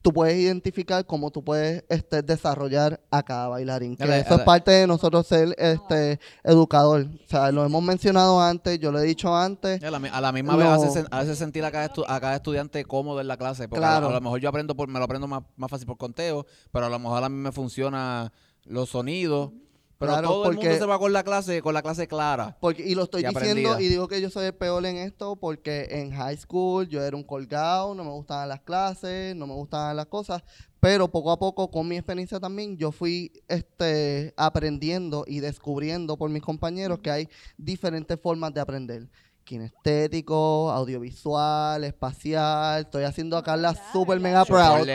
[0.00, 3.96] tú puedes identificar cómo tú puedes este, desarrollar a cada bailarín.
[3.96, 7.08] Que A la- eso es parte de nosotros ser este, educador.
[7.24, 9.82] O sea, lo hemos mencionado antes, yo lo he dicho antes.
[9.82, 10.58] A la, mi- a la misma No.
[10.60, 13.68] vez hace, hace sentir a cada, estu- a cada estudiante cómodo en la clase.
[13.68, 14.08] Porque a- Claro.
[14.08, 16.86] a, lo mejor yo aprendo por, me lo aprendo más, más fácil por conteo, pero
[16.86, 18.32] a lo mejor a mí me funciona
[18.64, 19.50] los sonidos
[19.98, 22.56] Pero Claro, todo el mundo se va con la clase, con la clase clara.
[22.60, 23.80] Porque, y lo estoy Y diciendo aprendida.
[23.80, 27.16] y digo que yo soy el peor en esto porque en high school yo era
[27.16, 30.42] un colgado, no me gustaban las clases, no me gustaban las cosas,
[30.80, 36.28] pero poco a poco con mi experiencia también yo fui este, aprendiendo y descubriendo por
[36.28, 39.08] mis compañeros que hay diferentes formas de aprender.
[39.44, 42.82] Kinestético, audiovisual, espacial.
[42.82, 44.86] Estoy haciendo a Carla super mega proud.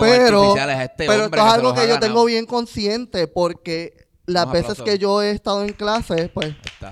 [0.00, 4.70] Pero, este pero esto es algo que yo tengo bien consciente porque las Un veces
[4.70, 4.84] aplauso.
[4.84, 6.90] que yo he estado en clases, pues está.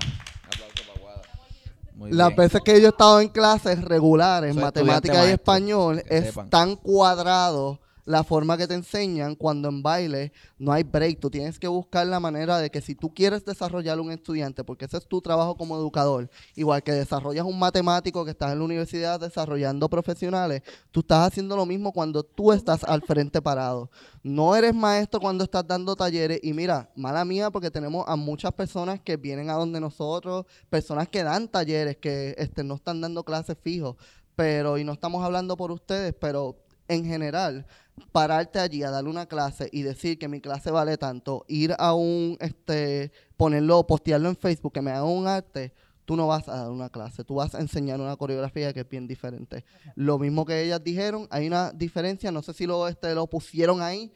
[1.95, 2.37] Muy las bien.
[2.37, 6.25] veces que yo he estado en clases regulares, Soy matemática estudiante y español, que es
[6.25, 6.49] sepan.
[6.49, 11.19] tan cuadrado la forma que te enseñan cuando en baile no hay break.
[11.19, 14.85] Tú tienes que buscar la manera de que si tú quieres desarrollar un estudiante, porque
[14.85, 18.65] ese es tu trabajo como educador, igual que desarrollas un matemático que estás en la
[18.65, 23.89] universidad desarrollando profesionales, tú estás haciendo lo mismo cuando tú estás al frente parado.
[24.21, 28.51] No eres maestro cuando estás dando talleres y mira, mala mía porque tenemos a muchas
[28.53, 33.23] personas que vienen a donde nosotros, personas que dan talleres, que este, no están dando
[33.23, 33.95] clases fijos,
[34.35, 37.65] pero y no estamos hablando por ustedes, pero en general,
[38.11, 41.93] pararte allí a darle una clase y decir que mi clase vale tanto, ir a
[41.93, 45.73] un, este, ponerlo, postearlo en Facebook, que me haga un arte,
[46.05, 48.89] tú no vas a dar una clase, tú vas a enseñar una coreografía que es
[48.89, 49.63] bien diferente.
[49.95, 53.81] Lo mismo que ellas dijeron, hay una diferencia, no sé si lo, este, lo pusieron
[53.81, 54.11] ahí,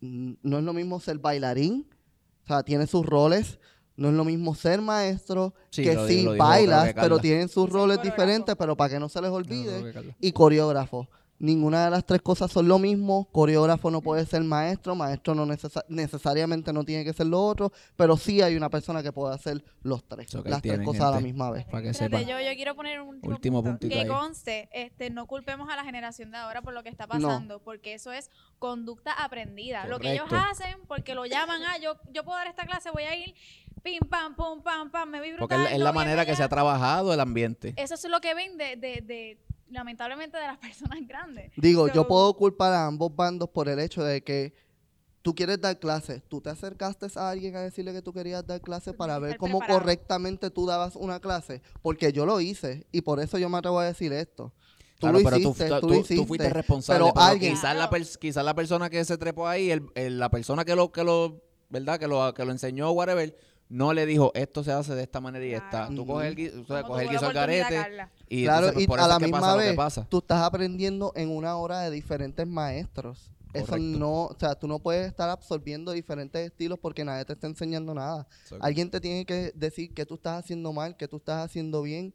[0.00, 1.86] no es lo mismo ser bailarín,
[2.44, 3.58] o sea, tiene sus roles,
[3.96, 8.00] no es lo mismo ser maestro, Sí, que sí bailas, que pero tienen sus roles
[8.00, 11.08] diferentes, pero para que no se les olvide, y coreógrafo.
[11.40, 13.28] Ninguna de las tres cosas son lo mismo.
[13.30, 17.72] Coreógrafo no puede ser maestro, maestro no necesa- necesariamente no tiene que ser lo otro,
[17.96, 21.20] pero sí hay una persona que puede hacer los tres, las tres cosas a la
[21.20, 21.64] misma vez.
[21.66, 22.40] Para que Espérate, sepan.
[22.42, 23.88] yo, yo quiero poner un último, Último punto.
[23.88, 24.08] Que ahí.
[24.08, 27.94] conste, este, no culpemos a la generación de ahora por lo que está pasando, porque
[27.94, 29.86] eso es conducta aprendida.
[29.86, 33.04] Lo que ellos hacen, porque lo llaman, ah, yo, yo puedo dar esta clase, voy
[33.04, 33.34] a ir,
[33.84, 35.48] pim, pam, pum, pam, pam, me vi brutal.
[35.60, 37.74] Porque es la- manera que se ha trabajado el ambiente.
[37.76, 39.38] Eso es lo que ven de, de, de,
[39.70, 41.52] lamentablemente, de las personas grandes.
[41.56, 44.54] Digo, yo puedo culpar a ambos bandos por el hecho de que
[45.22, 46.22] tú quieres dar clases.
[46.28, 49.58] Tú te acercaste a alguien a decirle que tú querías dar clases para ver cómo
[49.58, 49.80] preparado.
[49.80, 51.60] correctamente tú dabas una clase.
[51.82, 54.52] Porque yo lo hice y por eso yo me atrevo a decir esto.
[54.98, 57.04] Tú Claro, lo pero tú, hiciste, tú- tú, tú- lo tú hiciste, fuiste responsable.
[57.04, 60.18] pero Pero, alguien- quizás, la pers- quizás la persona que se trepó ahí, el, el-
[60.18, 62.00] la persona que lo, que lo, ¿verdad?
[62.00, 63.36] Que lo, que lo enseñó, whatever,
[63.68, 65.70] no le dijo, esto se hace de esta manera y esta.
[65.70, 65.94] Claro.
[65.94, 68.10] Tú coges el, o sea, coges el guiso al Carla.
[68.28, 69.76] y Claro, entonces, pues, y por a eso la es misma pasa lo vez, que
[69.76, 70.06] pasa.
[70.08, 73.30] tú estás aprendiendo en una hora de diferentes maestros.
[73.54, 77.46] Eso no, o sea, tú no puedes estar absorbiendo diferentes estilos porque nadie te está
[77.46, 78.26] enseñando nada.
[78.42, 78.64] Exacto.
[78.64, 82.14] Alguien te tiene que decir que tú estás haciendo mal, que tú estás haciendo bien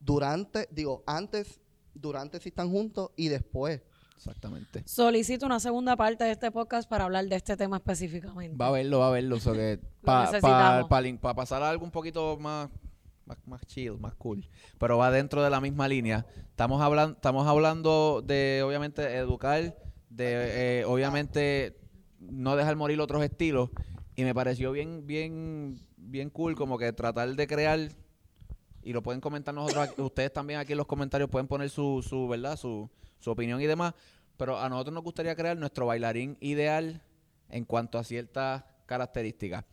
[0.00, 1.60] durante, digo, antes,
[1.94, 3.82] durante si están juntos y después.
[4.16, 4.82] Exactamente.
[4.86, 8.56] Solicito una segunda parte de este podcast para hablar de este tema específicamente.
[8.56, 9.38] Va a verlo, va a verlo.
[9.40, 12.70] So que para pasar a algo un poquito más,
[13.26, 14.48] más, más chill, más cool.
[14.78, 16.24] Pero va dentro de la misma línea.
[16.50, 19.76] Estamos hablando, estamos hablando de, obviamente, educar,
[20.08, 21.76] de, eh, obviamente,
[22.20, 23.70] no dejar morir otros estilos.
[24.16, 27.80] Y me pareció bien, bien, bien cool como que tratar de crear,
[28.82, 32.00] y lo pueden comentar nosotros, aquí- ustedes también aquí en los comentarios pueden poner su,
[32.08, 32.56] su ¿verdad?
[32.56, 32.88] Su,
[33.24, 33.94] su opinión y demás.
[34.36, 37.00] Pero a nosotros nos gustaría crear nuestro bailarín ideal
[37.50, 39.64] en cuanto a ciertas características.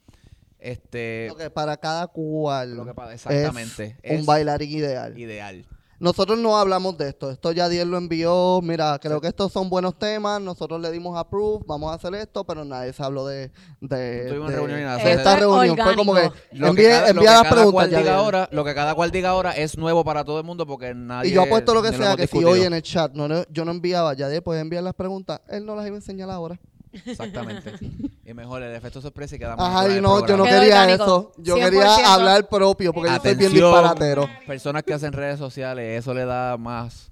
[0.60, 3.98] Este, Lo que para cada cual lo que pasa- es exactamente.
[4.04, 5.18] un es bailarín ideal.
[5.18, 5.66] ideal.
[6.02, 7.30] Nosotros no hablamos de esto.
[7.30, 8.60] Esto ya Diez lo envió.
[8.64, 10.42] Mira, creo que estos son buenos temas.
[10.42, 11.64] Nosotros le dimos approve.
[11.68, 14.98] Vamos a hacer esto, pero nadie se habló de, de, No tuvimos de- reunión nada.
[14.98, 15.78] Esto esta es reunión.
[15.78, 16.32] Fue como que
[16.76, 17.72] que las preguntas.
[17.72, 18.16] cual diga Yadiel.
[18.16, 21.30] ahora, lo que cada cual diga ahora es nuevo para todo el mundo porque nadie
[21.30, 23.70] Y yo apuesto lo que sea, que si hoy en el chat no, yo no
[23.70, 26.60] enviaba, ya después enviar las preguntas, él no las iba a enseñar ahora.
[27.06, 27.74] Exactamente.
[28.26, 31.32] y mejor el efecto sorpresa y Ajá, y del no, yo no quería eso.
[31.38, 31.60] Yo 100%.
[31.64, 34.30] quería hablar propio, porque yo soy bien Atención, disparatero.
[34.46, 37.12] Personas que hacen redes sociales, eso le da más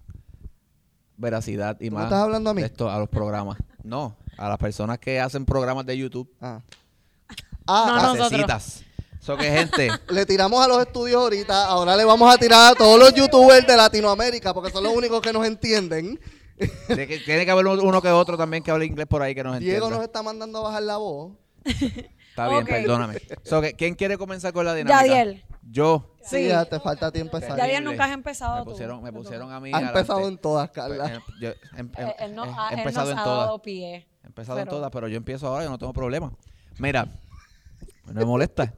[1.17, 2.61] veracidad y ¿Tú me más estás hablando a mí?
[2.61, 3.57] esto a los programas.
[3.83, 6.29] No, a las personas que hacen programas de YouTube.
[6.41, 6.61] Ah.
[7.67, 8.15] Ah, No.
[8.15, 8.83] Necesitas.
[9.21, 12.75] Eso que gente, le tiramos a los estudios ahorita, ahora le vamos a tirar a
[12.75, 16.19] todos los youtubers de Latinoamérica, porque son los únicos que nos entienden.
[16.87, 19.43] Tiene que, tiene que haber uno que otro también que hable inglés por ahí que
[19.43, 19.71] nos entienda.
[19.79, 21.33] Diego nos está mandando a bajar la voz.
[21.65, 23.19] Está bien, perdóname.
[23.43, 25.05] So, ¿Quién quiere comenzar con la dinámica?
[25.05, 25.43] Yadiel.
[25.71, 26.15] Yo.
[26.23, 26.47] Sí, Sí.
[26.47, 27.57] ya te falta tiempo empezar.
[27.57, 28.71] Yadiel nunca has empezado Me tú.
[28.71, 29.71] pusieron, me pusieron a mí.
[29.73, 31.15] Ha empezado en todas, Pues, Carla.
[31.15, 33.45] eh, yo he, em- Eh, él no- he- él empezado nos en ha todas.
[33.45, 34.07] dado pie.
[34.23, 36.31] He empezado en todas, pero yo empiezo ahora, yo no tengo problema.
[36.79, 37.05] Mira,
[38.05, 38.73] no me molesta.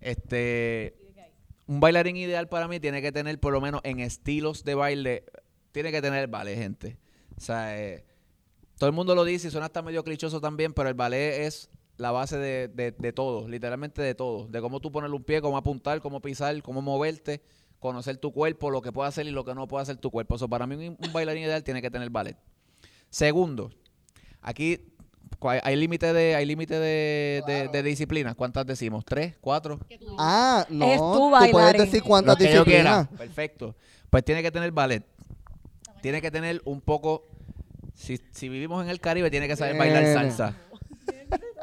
[0.00, 0.96] Este,
[1.66, 5.24] un bailarín ideal para mí tiene que tener, por lo menos en estilos de baile,
[5.72, 6.96] tiene que tener ballet, gente.
[7.36, 8.04] O sea, eh,
[8.78, 11.70] todo el mundo lo dice y suena hasta medio clichoso también, pero el ballet es
[11.96, 14.46] la base de, de, de todo, literalmente de todo.
[14.48, 17.42] De cómo tú poner un pie, cómo apuntar, cómo pisar, cómo moverte,
[17.78, 20.36] conocer tu cuerpo, lo que puede hacer y lo que no puede hacer tu cuerpo.
[20.36, 22.36] Eso para mí un, un bailarín ideal tiene que tener ballet.
[23.08, 23.70] Segundo,
[24.42, 24.80] aquí
[25.62, 28.34] hay límite de, hay límite de, de, de disciplinas.
[28.34, 29.04] ¿Cuántas decimos?
[29.04, 29.36] ¿Tres?
[29.40, 29.78] ¿Cuatro?
[30.18, 30.86] Ah, no.
[30.86, 33.08] Es tu tú puedes decir cuántas disciplinas.
[33.08, 33.74] Perfecto.
[34.10, 35.04] Pues tiene que tener ballet.
[36.02, 37.24] Tiene que tener un poco.
[37.94, 40.54] Si, si vivimos en el Caribe, tiene que saber bailar salsa.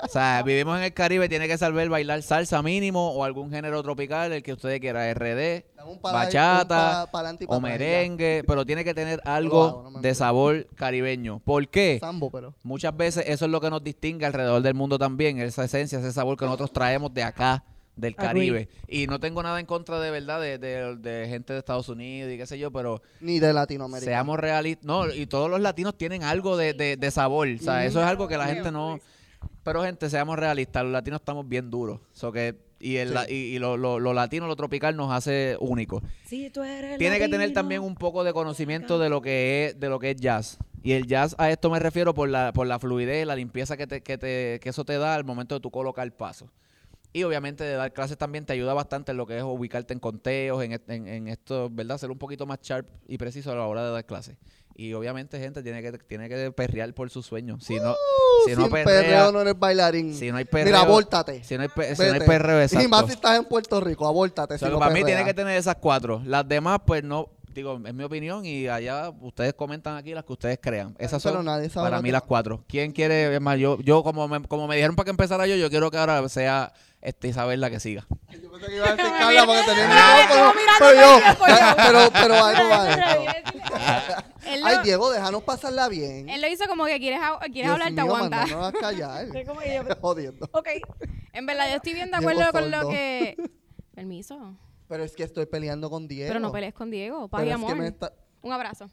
[0.01, 3.81] O sea, vivimos en el Caribe, tiene que saber bailar salsa mínimo o algún género
[3.83, 6.59] tropical, el que usted quiera, RD, Dame un para- bachata
[7.03, 7.61] un pa- pa'lante y pa' o ya.
[7.61, 11.39] merengue, pero tiene que tener hago, algo no de sabor caribeño.
[11.45, 11.99] ¿Por qué?
[12.01, 12.53] Sambo, pero.
[12.63, 16.11] Muchas veces eso es lo que nos distingue alrededor del mundo también, esa esencia, ese
[16.11, 17.63] sabor que nosotros traemos de acá,
[17.95, 18.15] del.
[18.15, 18.69] Caribe.
[18.87, 22.31] Y no tengo nada en contra de verdad de, de- de gente de Estados Unidos
[22.33, 24.09] y qué sé yo, pero Ni de Latinoamérica.
[24.11, 24.85] seamos realistas.
[24.85, 27.47] No, y todos los latinos tienen algo de, de- de sabor.
[27.47, 28.99] O sea, eso es algo que la gente no...
[29.63, 31.99] Pero gente, seamos realistas, los latinos estamos bien duros.
[32.13, 35.57] So que, y el, la- y, y lo, lo- lo latino, lo tropical nos hace
[35.59, 36.01] únicos.
[36.25, 39.79] Si tú eres Tiene que tener también un poco de conocimiento de lo que es
[39.79, 40.57] de lo que es jazz.
[40.81, 43.87] Y el jazz a esto me refiero por la, por la fluidez, la limpieza que,
[43.87, 46.49] te, que, te, que eso te da al momento de tu colocar paso.
[47.13, 49.99] Y obviamente de dar clases también te ayuda bastante en lo que es ubicarte en
[49.99, 51.97] conteos, en, en, en esto, ¿verdad?
[51.99, 54.35] Ser un poquito más sharp y preciso a la hora de dar clases.
[54.75, 57.63] Y obviamente, gente, tiene que, tiene que perrear por sus sueños.
[57.63, 60.15] Si no, Uh, si no sin perrea, perreo no eres bailarín.
[60.15, 61.43] si no hay perreo, Mira, abórtate.
[61.43, 62.83] si no hay, pe- si no hay perreo, exacto.
[62.83, 64.55] Y más si estás en Puerto Rico, abórtate.
[64.55, 66.19] O sea, si que no para mí tiene que tener esas cuatro.
[66.25, 70.33] Las demás, pues no, digo, es mi opinión y allá ustedes comentan aquí las que
[70.33, 70.95] ustedes crean.
[70.99, 72.63] Esas Pero son nadie sabe para mí que- las cuatro.
[72.67, 73.33] ¿Quién quiere?
[73.35, 75.89] Es más, yo, yo como, me, como me dijeron para que empezara yo, yo quiero
[75.91, 78.05] que ahora sea este, Isabel la que siga.
[78.31, 80.27] Yo pensé que iba a decir Carla porque tenía
[80.79, 81.19] Pero yo,
[81.75, 84.23] pero, pero algo va
[84.65, 86.29] Ay, Diego, déjanos pasarla bien.
[86.29, 87.19] él lo hizo como que quieres,
[87.51, 88.37] quieres Dios hablar, te aguanta.
[88.45, 89.27] mandándonos a callar.
[90.01, 90.49] Jodiendo.
[90.51, 90.67] Ok.
[91.33, 93.35] En verdad, yo estoy bien de acuerdo con lo que...
[93.95, 94.55] Permiso.
[94.93, 96.27] Pero es que estoy peleando con Diego.
[96.29, 97.75] Pero no pelees con Diego, paz y es que amor.
[97.77, 98.13] me está-
[98.43, 98.91] Un abrazo.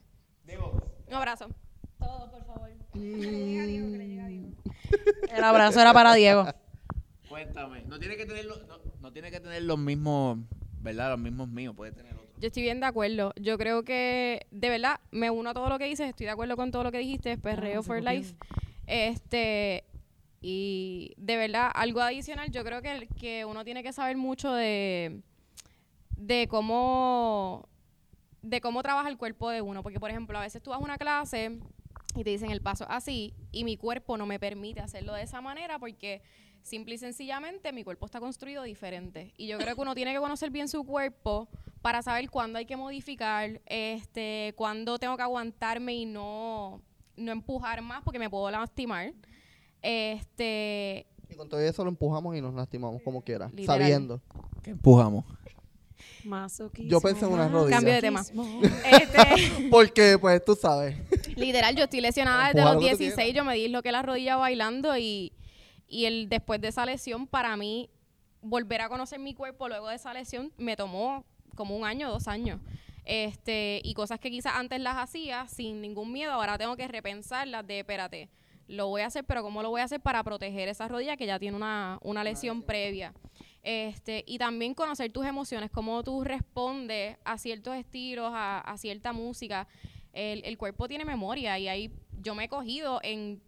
[1.07, 1.49] Un abrazo.
[1.99, 2.71] Todo, por favor.
[5.35, 6.47] El abrazo era para Diego.
[7.29, 7.83] Cuéntame.
[7.83, 8.55] No tiene que tener, no,
[8.99, 10.39] no tiene que tener los mismos,
[10.81, 11.11] ¿verdad?
[11.11, 12.31] Los mismos míos, puede tener otros.
[12.39, 13.35] Yo estoy bien de acuerdo.
[13.37, 16.09] Yo creo que, de verdad, me uno a todo lo que dices.
[16.09, 17.33] Estoy de acuerdo con todo lo que dijiste.
[17.33, 18.35] Es perreo for life.
[18.87, 19.85] Este,
[20.41, 25.21] y de verdad, algo adicional, yo creo que, que uno tiene que saber mucho de,
[26.21, 27.69] de cómo
[28.43, 29.83] de cómo trabaja el cuerpo de uno.
[29.83, 31.59] Porque, por ejemplo, a veces tú vas a una clase
[32.15, 35.41] y te dicen el paso así y mi cuerpo no me permite hacerlo de esa
[35.41, 36.23] manera porque
[36.63, 39.33] simple y sencillamente mi cuerpo está construido diferente.
[39.37, 41.49] Y yo creo que uno tiene que conocer bien su cuerpo
[41.83, 46.83] para saber cuándo hay que modificar, este, cuándo tengo que aguantarme y no,
[47.17, 49.13] no empujar más porque me puedo lastimar.
[49.83, 53.49] Este, Y con todo eso lo empujamos y nos lastimamos como quiera.
[53.49, 53.81] Literal.
[53.81, 54.21] Sabiendo.
[54.63, 55.25] ¿Qué empujamos?
[56.25, 57.77] Masoquismo, Yo pensé en una rodilla.
[57.77, 58.21] Cambio de tema.
[58.21, 60.97] este, Porque, pues, tú sabes.
[61.37, 64.03] Literal, yo estoy lesionada desde Empuja los lo que tú 16, yo me disloqué la
[64.03, 65.33] rodilla bailando y,
[65.89, 67.91] y el, después de esa lesión, para mí,
[68.43, 71.25] volver a conocer mi cuerpo luego de esa lesión me tomó
[71.55, 72.61] como un año, dos años.
[73.05, 77.67] Este, y cosas que quizás antes las hacía sin ningún miedo, ahora tengo que repensarlas
[77.67, 78.29] de, espérate,
[78.69, 81.27] lo voy a hacer, pero ¿cómo lo voy a hacer para proteger esa rodilla que
[81.27, 83.13] ya tiene una, una lesión previa?
[83.63, 89.13] Este, y también conocer tus emociones, cómo tú respondes a ciertos estilos, a, a cierta
[89.13, 89.69] música.
[90.13, 93.41] El, el cuerpo tiene memoria y ahí yo me he cogido en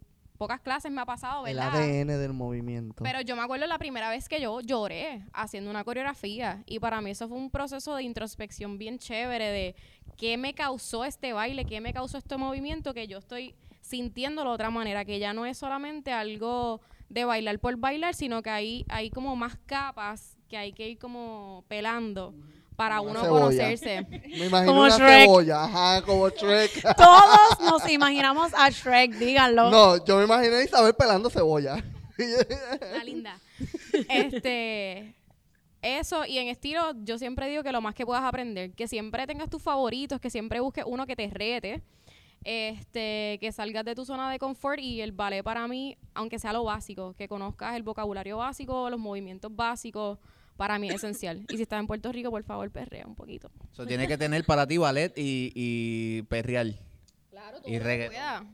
[0.42, 1.76] pocas clases me ha pasado, El ¿verdad?
[1.76, 3.04] ADN del movimiento.
[3.04, 7.00] Pero yo me acuerdo la primera vez que yo lloré haciendo una coreografía y para
[7.00, 9.76] mí eso fue un proceso de introspección bien chévere de
[10.16, 14.54] qué me causó este baile, qué me causó este movimiento que yo estoy sintiéndolo de
[14.54, 16.80] otra manera, que ya no es solamente algo
[17.12, 20.98] de bailar por bailar, sino que hay, hay como más capas que hay que ir
[20.98, 22.34] como pelando
[22.74, 23.40] para una uno cebolla.
[23.44, 24.06] conocerse.
[24.38, 25.20] Me imagino Como una Shrek.
[25.20, 25.64] cebolla.
[25.64, 26.82] Ajá, como Shrek.
[26.96, 29.70] Todos nos imaginamos a Shrek, díganlo.
[29.70, 31.84] no, yo me imaginé a Isabel pelando cebolla.
[32.94, 33.38] Una linda.
[34.08, 35.14] Este,
[35.82, 39.26] eso, y en estilo, yo siempre digo que lo más que puedas aprender, que siempre
[39.26, 41.82] tengas tus favoritos, que siempre busques uno que te rete,
[42.44, 46.52] este, que salgas de tu zona de confort y el ballet para mí, aunque sea
[46.52, 50.18] lo básico, que conozcas el vocabulario básico, los movimientos básicos,
[50.56, 51.44] para mí es esencial.
[51.50, 53.50] Y si estás en Puerto Rico, por favor, perrea un poquito.
[53.72, 56.78] Eso tiene que tener para ti ballet y, y perreal.
[57.30, 58.14] Claro, Y reggaetón.
[58.14, 58.44] pueda.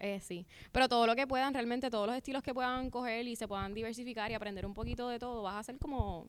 [0.00, 3.34] Eh, sí, pero todo lo que puedan, realmente todos los estilos que puedan coger y
[3.34, 6.28] se puedan diversificar y aprender un poquito de todo, vas a ser como,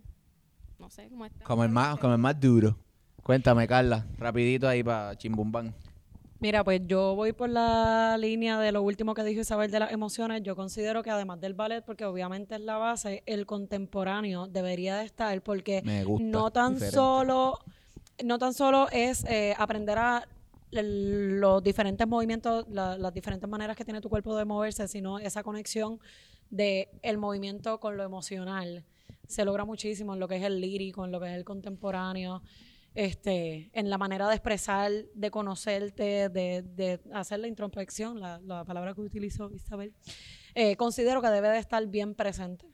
[0.79, 1.43] no sé, como esta.
[1.43, 2.75] Como el más, como el más duro.
[3.21, 5.75] Cuéntame, Carla, rapidito ahí para Chimbumbán.
[6.41, 9.91] Mira, pues yo voy por la línea de lo último que dijo Isabel de las
[9.91, 10.41] emociones.
[10.41, 15.03] Yo considero que además del ballet, porque obviamente es la base, el contemporáneo debería de
[15.05, 16.23] estar, porque Me gusta.
[16.25, 16.95] no tan diferente.
[16.95, 17.59] solo,
[18.23, 20.25] no tan solo es eh, aprender a
[20.71, 25.43] los diferentes movimientos, la- las diferentes maneras que tiene tu cuerpo de moverse, sino esa
[25.43, 25.99] conexión
[26.49, 28.85] de el movimiento con lo emocional.
[29.27, 32.41] Se logra muchísimo en lo que es el lírico, en lo que es el contemporáneo,
[32.95, 38.65] este, en la manera de expresar, de conocerte, de, de hacer la introspección, la, la
[38.65, 39.93] palabra que utilizó Isabel.
[40.55, 42.65] Eh, considero que debe de estar bien presente.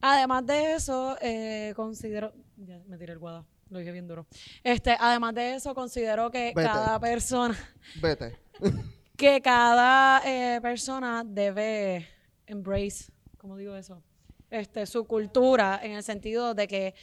[0.00, 2.32] Además de eso, eh, considero.
[2.56, 4.26] Ya me tiré el guada, lo dije bien duro.
[4.64, 6.68] Este, además de eso, considero que Vete.
[6.68, 7.56] cada persona,
[8.00, 8.36] Vete.
[9.16, 12.08] que cada eh, persona debe
[12.46, 14.02] embrace, ¿cómo digo eso?
[14.50, 16.94] Este, su cultura, en el sentido de que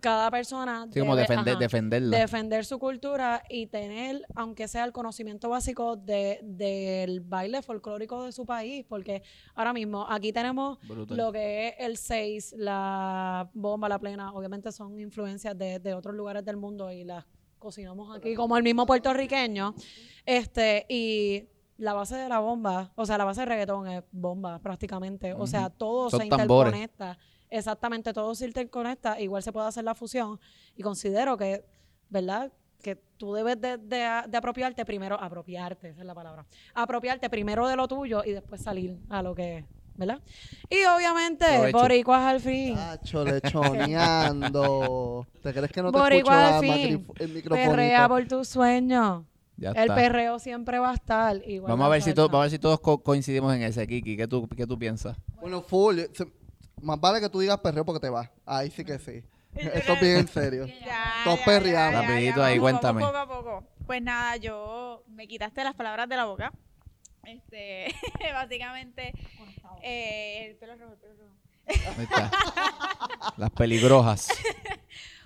[0.00, 2.18] cada persona Sí, como debe, defender, ajá, defenderla.
[2.18, 8.32] defender su cultura y tener, aunque sea el conocimiento básico de, del baile folclórico de
[8.32, 9.22] su país, porque
[9.54, 11.16] ahora mismo aquí tenemos Brutal.
[11.16, 16.14] lo que es el 6, la bomba, la plena, obviamente son influencias de, de otros
[16.14, 17.24] lugares del mundo y las
[17.58, 19.74] cocinamos aquí como el mismo puertorriqueño,
[20.24, 21.44] este, y
[21.76, 25.46] la base de la bomba, o sea, la base de reggaetón es bomba prácticamente, o
[25.46, 26.72] sea, todo Son se tambores.
[26.74, 27.18] interconecta,
[27.50, 30.38] exactamente, todo se interconecta, igual se puede hacer la fusión,
[30.76, 31.64] y considero que,
[32.08, 37.28] ¿verdad?, que tú debes de, de- de apropiarte primero, apropiarte, esa es la palabra, apropiarte
[37.28, 40.18] primero de lo tuyo y después salir a lo que, ¿verdad?
[40.70, 41.78] Y obviamente, Provecho.
[41.78, 42.74] boricuas al fin.
[42.76, 43.22] Tacho,
[44.14, 45.26] lechoneando.
[45.42, 47.06] ¿Te crees que no te escucho Boricua la al fin.
[47.18, 47.42] el?
[47.42, 49.24] Perrea por tus sueños.
[49.56, 49.94] Ya El está.
[49.94, 51.36] perreo siempre va a estar.
[51.46, 54.16] Igual Vamos a ver si vamos a ver si todos co- coincidimos en ese, Kiki.
[54.16, 55.18] ¿Qué tú, qué tú piensas?
[55.38, 55.98] Bueno, full.
[56.14, 56.26] se-
[56.82, 58.30] más vale que tú digas perreo porque te vas.
[58.46, 59.22] Ahí sí que sí.
[59.54, 60.66] Esto es bien en serio.
[60.66, 63.00] Ya, Todos ya, Rapidito ahí, cuéntame.
[63.02, 63.64] Poco a poco.
[63.86, 66.52] Pues nada, yo me quitaste las palabras de la boca.
[67.24, 67.94] Este,
[68.32, 69.12] básicamente,
[69.82, 71.34] eh, el pelo rojo, el pelo rojo.
[71.98, 72.30] Ahí está.
[73.36, 74.28] Las peligrojas.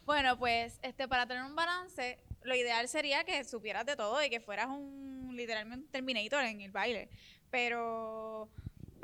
[0.06, 4.28] Bueno, pues este para tener un balance, lo ideal sería que supieras de todo y
[4.28, 7.08] que fueras un literalmente un Terminator en el baile.
[7.50, 8.50] Pero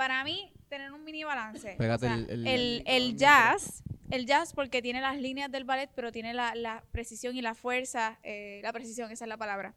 [0.01, 3.19] para mí tener un mini balance, Pégate o sea, el- el- el, el el micro.
[3.19, 7.43] jazz, el jazz porque tiene las líneas del ballet, pero tiene la, la precisión y
[7.43, 9.75] la fuerza, eh, la precisión, esa es la palabra,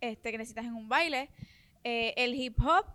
[0.00, 1.30] este que necesitas en un baile.
[1.84, 2.86] Eh, el hip hop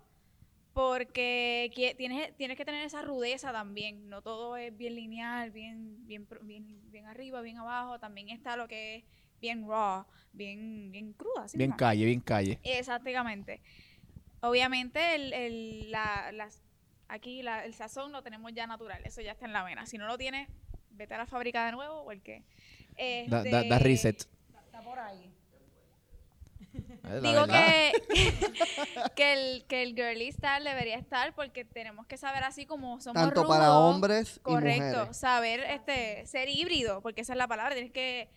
[0.74, 4.09] porque tienes, tienes que tener esa rudeza también.
[4.09, 7.99] No todo es bien lineal, bien, bien, pro- bien, bien arriba, bien abajo.
[7.99, 9.03] También está lo que es
[9.39, 11.45] bien raw, bien, bien cruda.
[11.53, 12.59] Bien calle, bien calle.
[12.63, 13.61] Exactamente.
[14.41, 16.61] Obviamente, el, el- la, las-
[17.07, 19.01] aquí la- el sazón lo tenemos ya natural.
[19.05, 19.85] Eso ya está en la vena.
[19.85, 20.47] Si no lo tienes,
[20.91, 22.43] vete a la fábrica de nuevo o el qué.
[23.27, 24.27] Da, da- da Este, reset.
[24.65, 25.31] Está por ahí.
[27.23, 27.91] Digo que,
[29.15, 33.21] que, el, que el girly style debería estar porque tenemos que saber así como somos
[33.21, 35.17] Tanto para rudos, hombres y Correcto, mujeres.
[35.17, 38.29] saber este ser híbrido, porque esa es la palabra, tienes que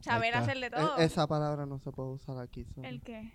[0.00, 0.96] saber hacer de E- todo.
[0.98, 2.64] esa palabra no se puede usar aquí.
[2.82, 3.32] ¿El qué?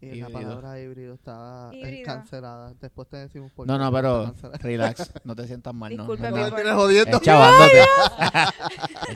[0.00, 2.04] Y la palabra híbrido está Híbrido.
[2.04, 2.74] cancelada.
[2.80, 5.12] Después te decimos por No, qué no, está pero relax.
[5.24, 6.02] No te sientas mal, no.
[6.04, 6.36] Disculpe, no.
[6.36, 7.18] No tienes jodiendo.
[7.20, 7.80] Chavándote.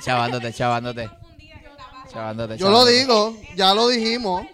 [0.01, 1.11] Chavándote, chavándote.
[2.09, 4.45] Chavándote, Yo lo digo, ya lo dijimos.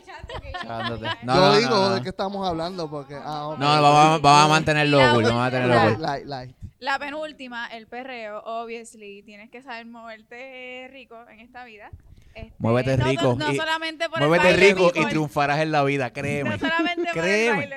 [0.63, 1.07] chavándote.
[1.23, 2.03] No, Yo no, no, digo no, de no.
[2.03, 3.15] qué estamos hablando porque...
[3.15, 3.57] Ah.
[3.59, 6.03] No, vamos, a- vamos a mantenerlo La cool, vamos a mantenerlo cool.
[6.03, 6.57] Light, light.
[6.81, 11.91] La penúltima, el perreo, obviously, tienes que saber moverte rico en esta vida.
[12.37, 15.83] Este, Muévete no rico No, y- solamente por Muévete el rico y triunfarás en la
[15.85, 16.59] vida, No créeme.
[16.59, 17.57] solamente por el Créeme.
[17.57, 17.77] baile.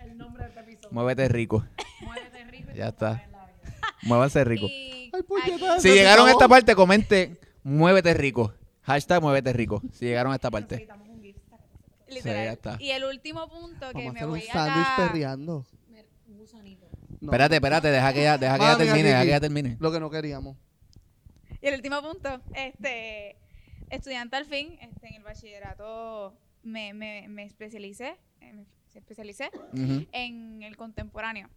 [0.00, 0.88] El nombre de este episodio.
[0.92, 1.64] Muévete rico.
[2.00, 3.22] Muévete rico Ya está.
[3.24, 3.62] en la vida.
[4.02, 4.66] Muévanse rico.
[4.66, 8.54] Y Ay, aquí- puñeta, Si llegaron a esta parte, comente muévete rico.
[8.82, 9.82] Hashtag muévete rico.
[9.92, 10.88] Si llegaron a esta parte.
[12.08, 12.44] Literal.
[12.44, 12.76] ya está.
[12.80, 14.96] Y el último punto que Vamos a me hacer un voy sándwich a...
[14.96, 15.66] perreando.
[16.28, 16.86] Un gusanito.
[17.20, 17.26] No.
[17.32, 19.76] Espérate, espérate, deja que ella, deja que Mami, termine, aquí, deja que ella termine.
[19.80, 20.56] Lo que no queríamos.
[21.66, 23.34] Y el último punto, este,
[23.90, 29.50] estudiante al fin, este, en el bachillerato me, me, me especialicé, eh, me especialicé
[30.12, 31.50] en el contemporáneo.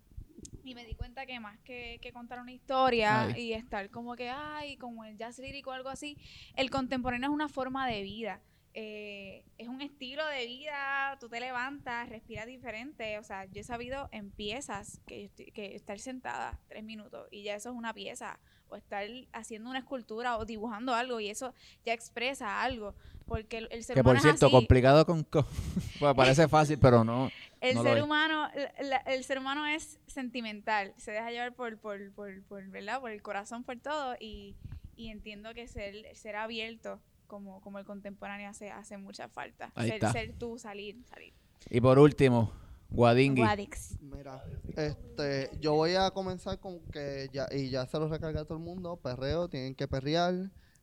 [0.64, 3.40] Y me di cuenta que más que, que contar una historia Ay.
[3.50, 6.18] y estar como que, ay, como el jazz lírico o algo así,
[6.56, 8.42] el contemporáneo es una forma de vida.
[8.74, 13.20] Eh, es un estilo de vida, tú te levantas, respiras diferente.
[13.20, 17.28] O sea, yo he sabido en piezas que, yo estoy- que estar sentada tres minutos
[17.30, 18.40] y ya eso es una pieza.
[18.70, 21.54] O estar haciendo una escultura o dibujando algo y eso
[21.86, 22.94] ya expresa algo.
[23.26, 24.56] Porque el, el ser Que humano por es cierto, así.
[24.56, 25.24] complicado con...
[25.24, 25.46] con-
[26.00, 27.30] pues parece fácil, pero no.
[27.62, 28.04] El No ser es.
[28.04, 32.66] humano, la- la- el ser humano es sentimental, se deja llevar por, por, por, por,
[32.70, 33.02] ¿verdad?
[33.02, 34.56] por el corazón, por todo, y,
[34.96, 39.72] y entiendo que ser, ser abierto como, como el contemporáneo hace, hace mucha falta.
[39.76, 41.34] Ser, ser tú, salir, salir.
[41.70, 42.52] Y por último,
[42.92, 43.42] Guadingui.
[43.42, 43.96] Guadix.
[44.02, 44.44] Mira,
[44.76, 48.58] este, yo voy a comenzar con que ya, y ya se lo recarga a todo
[48.58, 50.34] el mundo, perreo, tienen que perrear.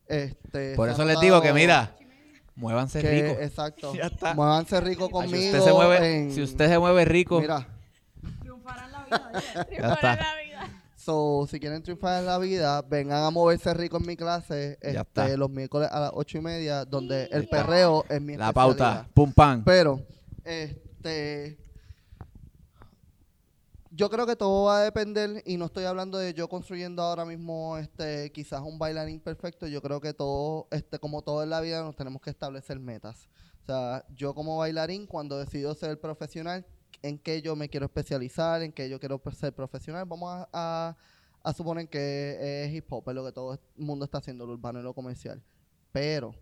[0.07, 1.95] Este, Por eso les digo que, mira,
[2.55, 3.41] muévanse que- rico.
[3.41, 3.93] Exacto.
[3.93, 4.33] Ya está.
[4.33, 5.37] Muévanse rico Ay, conmigo.
[5.37, 7.67] si, usted se mueve, en- si usted se mueve rico, Mira,
[8.41, 9.31] Triunfarán la vida.
[9.71, 10.15] Ya está.
[10.15, 10.83] la vida.
[10.95, 14.89] so, si quieren triunfar en la vida, vengan a moverse rico en mi clase Ya
[14.89, 15.27] este, está.
[15.37, 19.31] los miércoles a las ocho y media, donde el perreo es mi la pauta, pum
[19.33, 19.63] pam.
[19.63, 20.01] Pero,
[20.45, 21.57] este.
[23.97, 27.25] Yo creo que todo va a depender, y no estoy hablando de yo construyendo ahora
[27.25, 31.61] mismo este quizás un bailarín perfecto, yo creo que todo, este, como todo en la
[31.61, 33.27] vida, nos tenemos que establecer metas.
[33.63, 36.63] O sea, yo como bailarín, cuando decido ser profesional,
[37.01, 40.97] en qué yo me quiero especializar, en qué yo quiero ser profesional, vamos a, a-
[41.41, 44.53] a suponer que es hip hop, es lo que todo el mundo está haciendo, lo
[44.53, 45.41] urbano y lo comercial.
[45.91, 46.35] Pero,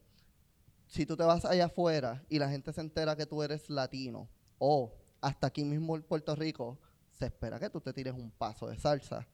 [0.87, 4.27] si tú te vas allá afuera y la gente se entera que tú eres latino,
[4.57, 4.91] o
[5.21, 6.77] hasta aquí mismo en Puerto Rico,
[7.17, 9.25] se espera que tú te tires un paso de salsa.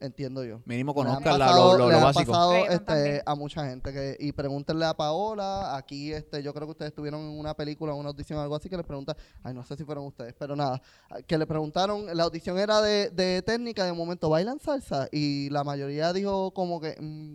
[0.00, 0.60] Entiendo yo.
[0.66, 0.92] Mínimo
[1.38, 2.32] pasado- lo, lo- le lo básico.
[2.32, 3.22] pasado, este, también.
[3.24, 7.20] a mucha gente que y pregúntenle a Paola aquí este yo creo que ustedes estuvieron
[7.22, 10.04] en una película una audición algo así que les preguntan ay no sé si fueron
[10.04, 10.82] ustedes pero nada
[11.26, 15.62] que le preguntaron la audición era de, de técnica de momento bailan salsa y la
[15.64, 17.34] mayoría dijo como que mm,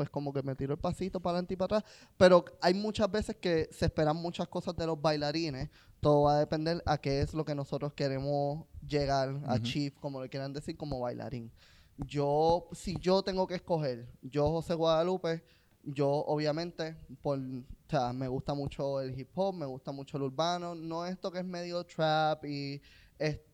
[0.00, 1.92] pues como que me tiro el pasito para adelante y para atrás.
[2.16, 5.68] Pero hay muchas veces que se esperan muchas cosas de los bailarines.
[6.00, 9.62] Todo va a depender a qué es lo que nosotros queremos llegar a Ujú.
[9.62, 11.52] chief como le quieran decir como bailarín.
[11.98, 15.44] Yo, si yo tengo que escoger, yo José Guadalupe,
[15.82, 20.22] yo obviamente, por, o sea, me gusta mucho el hip hop, me gusta mucho el
[20.22, 22.80] urbano, no esto que es medio trap y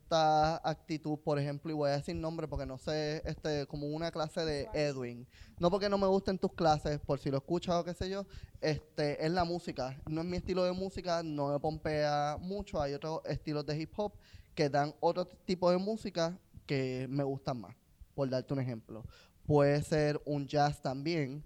[0.06, 4.12] esta actitud, por ejemplo, y voy a decir nombre porque no sé, este, como una
[4.12, 5.26] clase de Edwin,
[5.58, 8.24] no porque no me gusten tus clases, por si lo escuchas o qué sé yo,
[8.60, 12.94] este, es la música, no es mi estilo de música, no me pompea mucho, hay
[12.94, 14.12] otros estilos de hip hop
[14.54, 17.74] que dan otro tipo de música que me gustan más
[18.14, 19.04] por darte un ejemplo.
[19.44, 21.44] Puede ser un jazz también.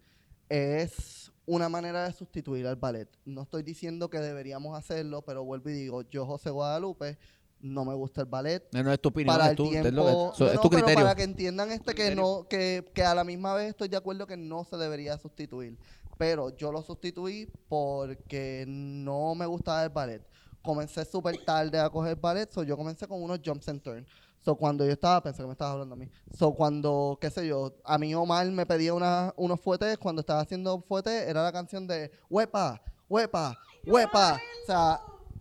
[0.49, 3.09] Es una manera de sustituir al ballet.
[3.25, 7.19] No estoy diciendo que deberíamos hacerlo, pero vuelvo y digo, yo, José Guadalupe,
[7.61, 8.67] no me gusta el ballet.
[8.73, 10.51] No, no es tu opinión, Para es el tu, es tiempo, lo que- so- no,
[10.51, 11.05] es no, tu pero criterio.
[11.05, 14.27] para que entiendan este que no, que, que a la misma vez estoy de acuerdo
[14.27, 15.79] que no se debería sustituir.
[16.19, 20.23] Pero yo lo sustituí porque no me gustaba el ballet.
[20.63, 24.07] Comencé súper tarde a coger ballet, so yo comencé con unos jumps and turns.
[24.43, 26.09] So, cuando yo estaba, pensé que me estabas hablando a mí.
[26.39, 30.41] So, cuando, qué sé yo, a mí Omar me pedía una, unos fuetes, cuando estaba
[30.41, 34.35] haciendo fuetes, era la canción de huepa, huepa, huepa.
[34.63, 35.01] O sea,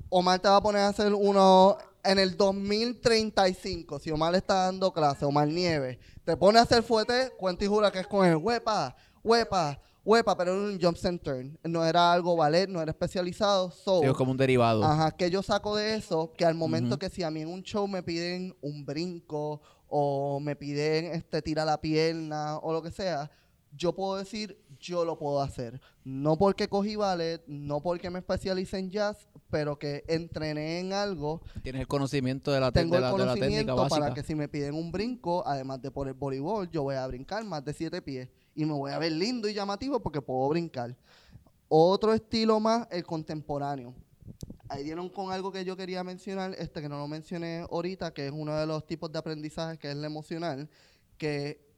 [0.10, 4.00] Omar te va a poner a hacer uno en el 2035.
[4.00, 7.92] Si Omar está dando clase, Omar Nieves, te pone a hacer fuete, cuenta y jura
[7.92, 11.60] que es con el huepa, huepa, huepa, pero era un jump and turn.
[11.64, 13.72] No era algo ballet, no era especializado.
[13.72, 14.84] So, es como un derivado.
[14.84, 17.64] Ajá, que yo saco de eso, que al momento que si a mí en un
[17.64, 22.92] show me piden un brinco o me piden este tira la pierna o lo que
[22.92, 23.30] sea,
[23.72, 25.80] yo puedo decir, yo lo puedo hacer.
[26.04, 31.42] No porque cogí ballet, no porque me especialicé en jazz, pero que entrené en algo,
[31.64, 34.00] Tienes el conocimiento de la, te- tengo de la, el de la técnica conocimiento básica.
[34.02, 37.06] para que si me piden un brinco, además de por el voleibol, yo voy a
[37.08, 40.48] brincar más de siete pies y me voy a ver lindo y llamativo porque puedo
[40.50, 40.96] brincar.
[41.68, 43.94] Otro estilo más, el contemporáneo.
[44.70, 48.28] Ahí dieron con algo que yo quería mencionar, este que no lo mencioné ahorita, que
[48.28, 50.70] es uno de los tipos de aprendizaje que es el emocional,
[51.18, 51.69] que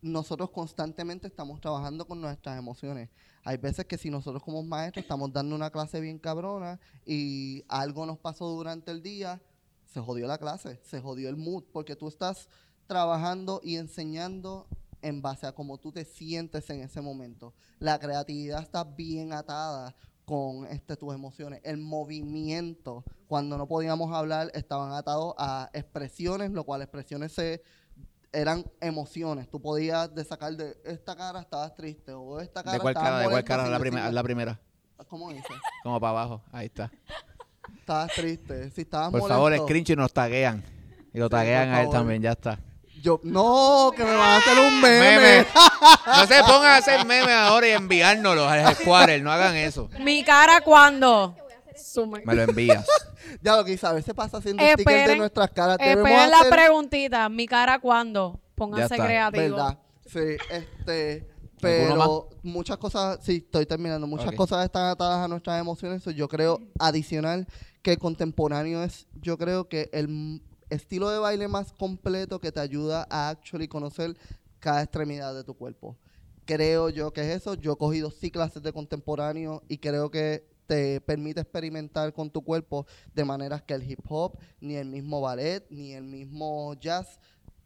[0.00, 3.10] nosotros constantemente estamos trabajando con nuestras emociones.
[3.44, 8.06] Hay veces que si nosotros como maestros estamos dando una clase bien cabrona y algo
[8.06, 9.40] nos pasó durante el día,
[9.86, 12.48] se jodió la clase, se jodió el mood, porque tú estás
[12.86, 14.66] trabajando y enseñando
[15.02, 17.54] en base a cómo tú te sientes en ese momento.
[17.78, 19.94] La creatividad está bien atada
[20.24, 21.60] con este, tus emociones.
[21.64, 27.62] El movimiento, cuando no podíamos hablar, estaban atados a expresiones, lo cual expresiones se
[28.32, 29.48] eran emociones.
[29.50, 33.18] Tú podías de sacar de esta cara estabas triste o esta cara ¿De cuál cara?
[33.20, 33.68] ¿De cuál cara?
[33.68, 34.60] La, primera.
[35.08, 35.46] ¿Cómo dice?
[35.82, 36.42] Como para abajo.
[36.52, 36.90] Ahí está.
[37.78, 38.70] Estabas triste.
[38.70, 39.34] Si estabas Por molesto.
[39.34, 40.64] favor, screenshot y nos taguean.
[41.12, 42.58] Y lo Sí, taguean a él también, ya está.
[43.00, 45.18] Yo, no, que me van a hacer un meme.
[45.18, 45.46] Meme.
[46.06, 49.20] No se pongan a hacer memes ahora y enviárnoslos al Square.
[49.20, 49.88] No hagan eso.
[50.00, 51.36] Mi cara cuando.
[52.24, 52.86] Me lo envías.
[53.42, 55.76] Ya lo que a veces pasa haciendo stickers de Esperen, nuestras caras.
[55.80, 57.28] Esperen la hacer- preguntita.
[57.28, 58.40] Mi cara cuando.
[58.54, 59.50] Pónganse creativos.
[59.50, 59.78] ¿Verdad?
[60.06, 61.28] Sí, este.
[61.60, 64.06] ¿Alguno Pero muchas cosas, sí, estoy terminando.
[64.06, 66.04] Muchas cosas están atadas a nuestras emociones.
[66.04, 67.46] yo creo, adicional,
[67.82, 72.60] que el contemporáneo es, yo creo que el estilo de baile más completo que te
[72.60, 74.16] ayuda a actually conocer
[74.60, 75.96] cada extremidad de tu cuerpo.
[76.44, 77.54] creo yo que es eso.
[77.54, 82.42] Yo he cogido sí clases de contemporáneo y creo que te permite experimentar con tu
[82.44, 87.18] cuerpo de maneras que el hip hop, ni el mismo ballet, ni el mismo jazz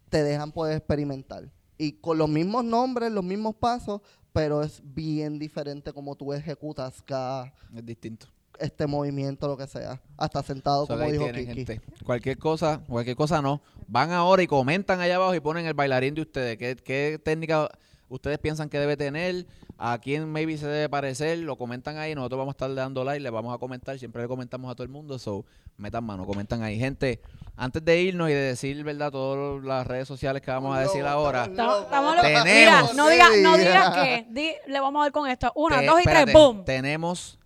[0.09, 1.51] te dejan poder experimentar.
[1.77, 4.01] Y con los mismos nombres, los mismos pasos,
[4.33, 8.27] pero es bien diferente como tú ejecutas cada Es distinto.
[8.61, 10.01] este movimiento, lo que sea.
[10.17, 11.67] Hasta sentado, como dijo tienen, Kiki.
[11.67, 11.81] gente.
[12.05, 13.61] Cualquier cosa, cualquier cosa no.
[13.89, 16.57] Van ahora y comentan allá abajo y ponen el bailarín de ustedes.
[16.57, 17.69] ¿Qué, qué técnica
[18.15, 19.47] ustedes piensan que debe tener?
[19.79, 21.39] ¿A quién maybe se debe parecer?
[21.39, 22.15] Lo comentan ahí.
[22.15, 23.99] Nosotros vamos a estar dando like, le vamos a comentar.
[23.99, 25.19] Siempre le comentamos a todo el mundo.
[25.19, 25.45] So,
[25.77, 26.79] metan mano, comentan ahí.
[26.79, 27.21] Gente,
[27.57, 29.11] antes de irnos y de decir, ¿verdad?
[29.11, 31.45] Todas las redes sociales que vamos a decir ahora.
[31.47, 32.21] Estamos-.
[32.21, 32.45] Tenemos.
[32.45, 33.61] Mira, no digas no Sí.
[33.61, 34.27] digas que.
[34.31, 35.51] Di- le vamos a dar con esto.
[35.57, 36.65] Una, Te- dos y espérate, tres, boom.
[36.65, 37.39] Tenemos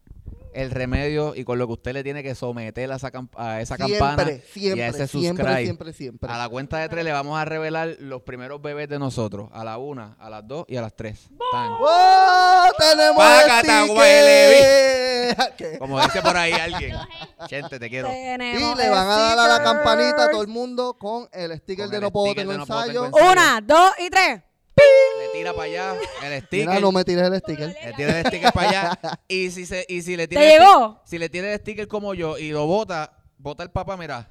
[0.57, 3.61] el remedio y con lo que usted le tiene que someter a esa, camp- a
[3.61, 5.65] esa Siempre, campana siempre, y a ese siempre, subscribe.
[5.65, 6.31] siempre, siempre.
[6.33, 9.49] A la cuenta de tres le vamos a revelar los primeros bebés de nosotros.
[9.53, 11.29] A la una, a las dos y a las tres.
[11.31, 12.73] ¡Wow!
[12.79, 13.23] ¡Tenemos
[13.61, 15.37] sticker!
[15.57, 15.79] ¿Qué?
[15.79, 16.97] Como dice por ahí alguien.
[17.49, 18.09] Gente, te quiero.
[18.11, 21.85] Y le van a dar a la campanita a todo el mundo con el sticker
[21.87, 23.03] Con de el No Puedo de No Puedo Ensayo.
[23.05, 23.33] Tengo Ensayo.
[23.33, 24.43] Una, dos y tres.
[25.39, 26.69] Tira para allá el sticker.
[26.69, 27.77] Mira, no me tires el sticker.
[27.85, 28.99] Le tira el sticker para allá.
[29.29, 31.01] Y si, se, y si le tira ¿Te el llegó?
[31.05, 34.29] Si le tira el sticker como yo y lo bota, bota el papá, mira.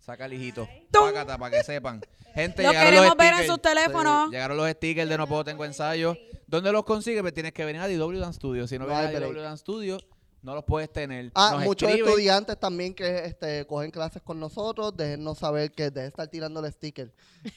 [0.00, 0.68] Saca el hijito.
[0.92, 2.00] Para que sepan.
[2.34, 3.52] Gente, Lo llegaron queremos los ver en stickers.
[3.54, 4.30] sus teléfonos.
[4.30, 6.16] Llegaron los stickers de No Puedo Tengo Ensayo.
[6.46, 7.22] ¿Dónde los consigues?
[7.22, 8.68] Pues tienes que venir a DW Dance Studio.
[8.68, 9.20] Si no No vienes a.
[9.20, 9.98] DW Dance Studio,
[10.42, 11.32] no los puedes tener.
[11.34, 12.08] Ah, Nos muchos escriben.
[12.08, 16.72] estudiantes también que este, cogen clases con nosotros, déjennos saber que de estar tirando el
[16.72, 17.12] sticker.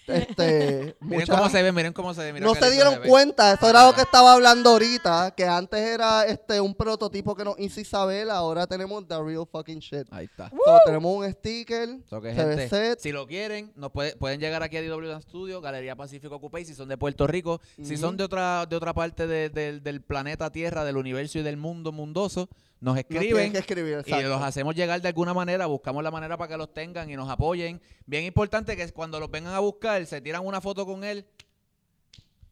[0.08, 2.40] Este, Miren muchas- cómo se ve, miren cómo se ve.
[2.40, 6.26] no se dieron se cuenta, eso era lo que estaba hablando ahorita, que antes era
[6.26, 10.08] este un prototipo que nos hizo Isabel, ahora tenemos the real fucking shit.
[10.12, 10.50] Ahí está.
[10.50, 13.00] So, tenemos un sticker, So que, gente, set.
[13.00, 16.74] si lo quieren, nos puede- pueden llegar aquí a DW Studio, Galería Pacífico Coupé, si
[16.74, 20.52] son de Puerto Rico, si son de otra de otra parte de- del- del planeta
[20.52, 22.50] Tierra, del universo y del mundo mundoso,
[22.82, 26.58] nos escriben escribir, y los hacemos llegar de alguna manera, buscamos la manera para que
[26.58, 27.82] los tengan y nos apoyen.
[28.06, 31.26] Bien importante que cuando los vengan a buscar, se tiran una foto con él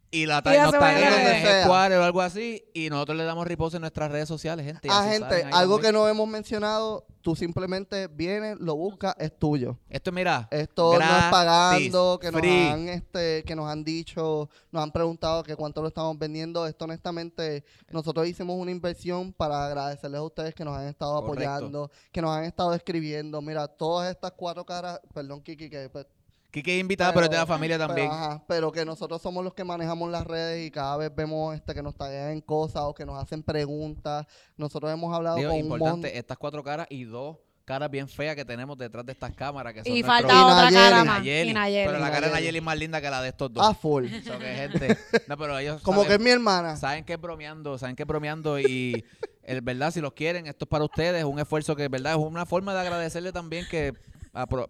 [0.09, 1.45] y la ta- Y ya nos taguean en.
[1.45, 4.87] Headquarter o algo así y nosotros le damos reposo en nuestras redes sociales, gente.
[4.91, 5.81] Ah, gente, algo también.
[5.81, 9.77] que no hemos mencionado, tú simplemente vienes, lo buscas, es tuyo.
[9.89, 12.67] Esto mira, Esto no es gratis, pagando, que nos free.
[12.67, 16.65] han este, que nos han dicho, nos han preguntado que cuánto lo estamos vendiendo.
[16.65, 21.49] Esto honestamente, nosotros hicimos una inversión para agradecerles a ustedes que nos han estado Correcto.
[21.51, 23.41] apoyando, que nos han estado escribiendo.
[23.41, 26.05] Mira, todas estas cuatro caras, perdón Kiki, que pues,
[26.57, 28.09] Kike es invitada, pero, es de la Pero- familia también.
[28.09, 31.55] Pero, ajá, pero que nosotros somos los que manejamos las redes y cada vez vemos
[31.55, 34.25] este que nos taguean en cosas o que nos hacen preguntas.
[34.57, 36.11] Nosotros hemos hablado Digo, con un importante, montón.
[36.17, 39.73] estas cuatro caras y dos caras bien feas que tenemos detrás de estas cámaras.
[39.73, 40.75] Que son Y falta Y otra Nayeli.
[40.75, 41.19] cara más.
[41.19, 41.49] Nayeli.
[41.49, 41.87] Y Nayeli.
[41.87, 42.57] Pero la cara de Nayeli.
[42.59, 43.65] Es más linda que la de estos dos.
[43.67, 44.07] A full.
[44.23, 44.97] So que, gente,
[45.27, 46.77] no, pero ellos Como que es saben, mi hermana.
[46.77, 49.03] saben que es bromeando, saben que es bromeando y
[49.43, 52.17] el verdad, si los quieren, esto es para ustedes, es un esfuerzo que, verdad, es
[52.19, 53.93] una forma de agradecerle también que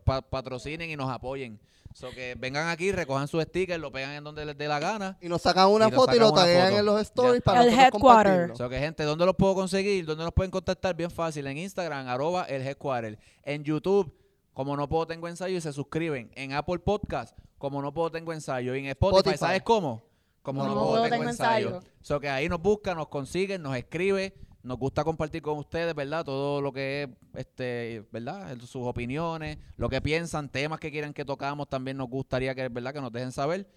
[0.04, 1.60] pa- patrocinen y nos apoyen.
[1.98, 5.18] So que vengan aquí, recojan su sticker, lo pegan en donde les dé la gana.
[5.20, 7.86] Y nos sacan una Y foto y lo taguean en los stories para El nosotros
[7.88, 8.34] headquarter.
[8.34, 8.56] compartirlo.
[8.56, 10.06] So que gente, ¿dónde los puedo conseguir?
[10.06, 10.96] ¿Dónde nos pueden contactar?
[10.96, 13.18] Bien fácil, en Instagram, arroba el headquarter.
[13.42, 14.14] En YouTube,
[14.54, 16.30] como no puedo tengo ensayo y se suscriben.
[16.36, 18.76] En Apple Podcast, como no puedo tengo ensayo.
[18.76, 19.38] Y en Spotify, Spotify.
[19.40, 20.04] ¿sabes cómo?
[20.44, 21.80] Como no, puedo, tengo, ensayo.
[22.02, 24.36] So que ahí nos buscan, nos consiguen, nos escribe.
[24.68, 26.26] Nos gusta compartir con ustedes, ¿verdad?
[26.26, 28.58] Todo lo que es, este, ¿verdad?
[28.60, 32.94] Sus opiniones, lo que piensan, temas que quieran que tocamos, también nos gustaría que, ¿verdad?
[32.94, 33.68] Que nos dejen saber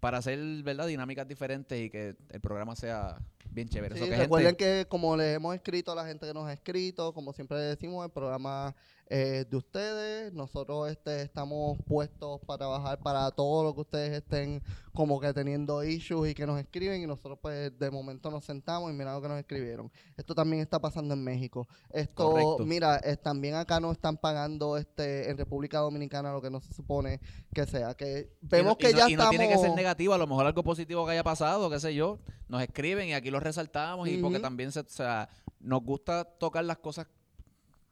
[0.00, 0.86] para hacer, ¿verdad?
[0.86, 3.18] Dinámicas diferentes y que el programa sea
[3.50, 3.94] bien chévere.
[3.94, 6.46] Sí, So que, gente, recuerden que como les hemos escrito a la gente que nos
[6.46, 8.74] ha escrito, como siempre decimos, el programa
[9.06, 10.32] es de ustedes.
[10.32, 15.82] Nosotros este, estamos puestos para trabajar para todo lo que ustedes estén como que teniendo
[15.82, 19.20] issues y que nos escriben y nosotros pues de momento nos sentamos y mira lo
[19.20, 19.90] que nos escribieron.
[20.16, 21.66] Esto también está pasando en México.
[21.92, 22.66] Esto, Correcto.
[22.66, 27.20] mira, también acá no están pagando este en República Dominicana lo que no se supone
[27.52, 27.94] que sea.
[27.94, 29.30] Que vemos y no, que y no- ya y no estamos...
[29.30, 32.20] tiene que ser negativo, a lo mejor algo positivo que haya pasado, qué sé yo,
[32.48, 35.28] nos escriben y aquí lo resaltamos y porque también se, o sea,
[35.60, 37.06] nos gusta tocar las cosas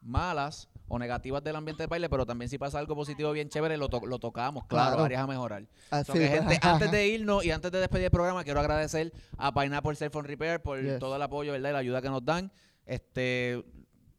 [0.00, 3.76] malas o negativas del ambiente de baile, pero también si pasa algo positivo bien chévere,
[3.76, 5.04] lo, to- lo tocamos, claro, Claro.
[5.04, 5.66] áreas a mejorar.
[5.90, 9.12] Así, So que, gente, antes de irnos y antes de despedir el programa, quiero agradecer
[9.36, 10.98] a Pineapple Cell Phone Repair por Yes.
[10.98, 11.70] todo el apoyo, ¿verdad?
[11.70, 12.50] Y la ayuda que nos dan.
[12.86, 13.62] Este,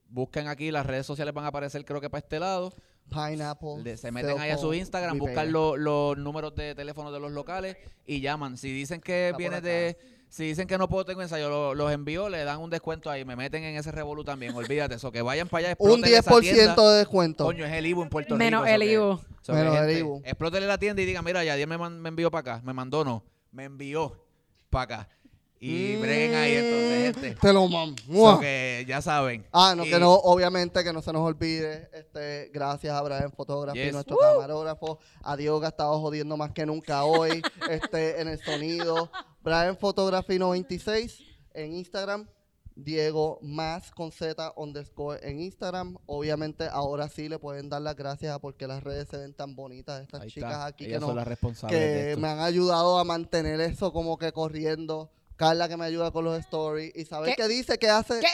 [0.10, 2.72] busquen aquí, las redes sociales van a aparecer creo que para este lado.
[3.10, 3.81] Pineapple.
[3.84, 7.31] Le- se meten ahí a su Instagram, buscan lo- los números de teléfono de los
[7.31, 8.57] locales y llaman.
[8.57, 9.97] Si dicen que Está viene de,
[10.30, 13.26] si dicen que no puedo tengo ensayo, lo- los envío, le dan un descuento ahí,
[13.26, 16.31] me meten en ese revolú también, olvídate eso, que vayan para allá, Un exploten esa
[16.31, 16.91] 10% tienda.
[16.91, 17.43] de descuento.
[17.45, 18.73] Coño, es el Ibu en Puerto Menos Rico.
[18.76, 19.18] el so que- Ibu.
[19.41, 20.22] so que, Menos el gente, Ibu.
[20.23, 23.03] Explótele la tienda y digan, mira, ya me, man- me envió para acá, me mandó
[23.03, 24.23] no, me envió
[24.69, 25.10] para acá.
[25.61, 27.41] Y breguen ahí entonces, gente.
[27.41, 27.95] Te lo mam.
[28.11, 29.45] So que ya saben.
[29.52, 31.90] Ah, no, Y- que no, obviamente que no se nos olvide.
[31.94, 33.91] Este, gracias a Brian Photography, Yes.
[33.94, 34.99] nuestro camarógrafo.
[35.22, 37.41] A Diego que ha estado jodiendo más que nunca hoy.
[37.69, 39.11] este, en el sonido.
[39.41, 41.19] Brian Photography 96
[41.53, 42.27] en Instagram.
[42.81, 45.98] Diego más con Z underscore en Instagram.
[46.06, 49.53] Obviamente ahora sí le pueden dar las gracias a porque las redes se ven tan
[49.57, 50.02] bonitas.
[50.03, 50.65] Estas Ahí chicas está.
[50.68, 53.91] aquí que, Ellas no- son las responsables de que me han ayudado a mantener eso
[53.91, 55.11] como que corriendo.
[55.40, 56.94] Carla que me ayuda con los stories.
[56.98, 57.41] Isabel ¿Qué?
[57.41, 58.20] que dice que hace...
[58.20, 58.28] ¿Qué?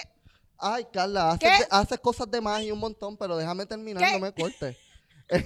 [0.58, 1.38] Ay, Carla,
[1.70, 4.14] haces cosas de más y un montón, pero déjame terminar, ¿Qué?
[4.14, 4.76] no me cortes.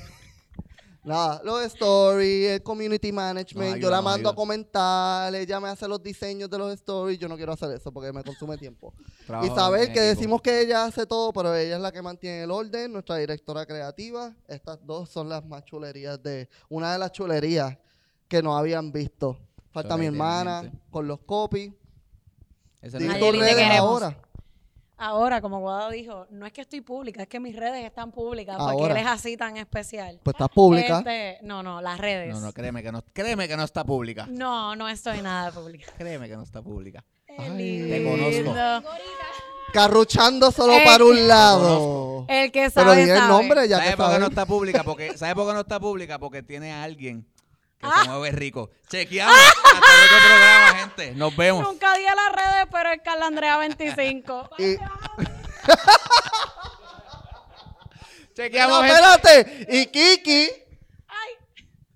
[1.04, 5.86] Nada, los stories, el community management, yo la ayuda, mando a comentar, ella me hace
[5.86, 8.94] los diseños de los stories, yo no quiero hacer eso porque me consume tiempo.
[9.28, 12.52] Trabajo Isabel, que decimos que ella hace todo, pero ella es la que mantiene el
[12.52, 14.34] orden, nuestra directora creativa.
[14.48, 17.78] Estas dos son las más chulerías de, una de las chulerías
[18.30, 19.38] que no habían visto.
[19.72, 21.72] Falta mi hermana con los copies.
[22.82, 24.18] Di no es redes ahora.
[25.02, 28.58] Ahora, como Guado dijo, no es que estoy pública, es que mis redes están públicas
[28.58, 28.96] porque Ahora.
[28.96, 30.20] él es así tan especial.
[30.24, 30.98] Pues estás pública.
[30.98, 32.34] Este, no, no, las redes.
[32.34, 34.28] No, no, créeme que no, créeme que no está pública.
[34.30, 35.90] No, no estoy nada pública.
[35.98, 37.06] Créeme que no está pública.
[37.38, 37.88] Ay.
[37.90, 38.90] Te conozco.
[39.72, 42.26] Carruchando solo Eh, para un lado.
[42.28, 43.30] El que Pero sabe, di el sabe.
[43.30, 44.84] nombre ya ¿Sabes que por qué no está pública?
[44.84, 46.20] Porque, ¿Sabes por qué no está pública?
[46.20, 47.26] Porque tiene a alguien
[47.80, 48.02] que Ah.
[48.04, 48.70] se mueve rico.
[48.90, 49.36] Chequeamos.
[49.36, 51.12] Hasta el otro programa, gente.
[51.16, 51.64] Nos vemos.
[51.64, 54.50] Nunca di a las redes, pero es Carla Andrea 25.
[54.60, 54.76] Y-
[58.36, 59.66] Chequeamos, No, espérate.
[59.70, 60.50] Y Kiki.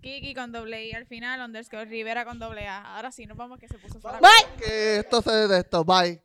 [0.02, 2.96] Kiki con doble I al final, underscore Rivera con doble A.
[2.98, 4.20] Ahora sí, nos vamos que se puso sola.
[4.20, 4.58] Bye.
[4.58, 5.86] Que esto se de esto.
[5.86, 6.22] Bye.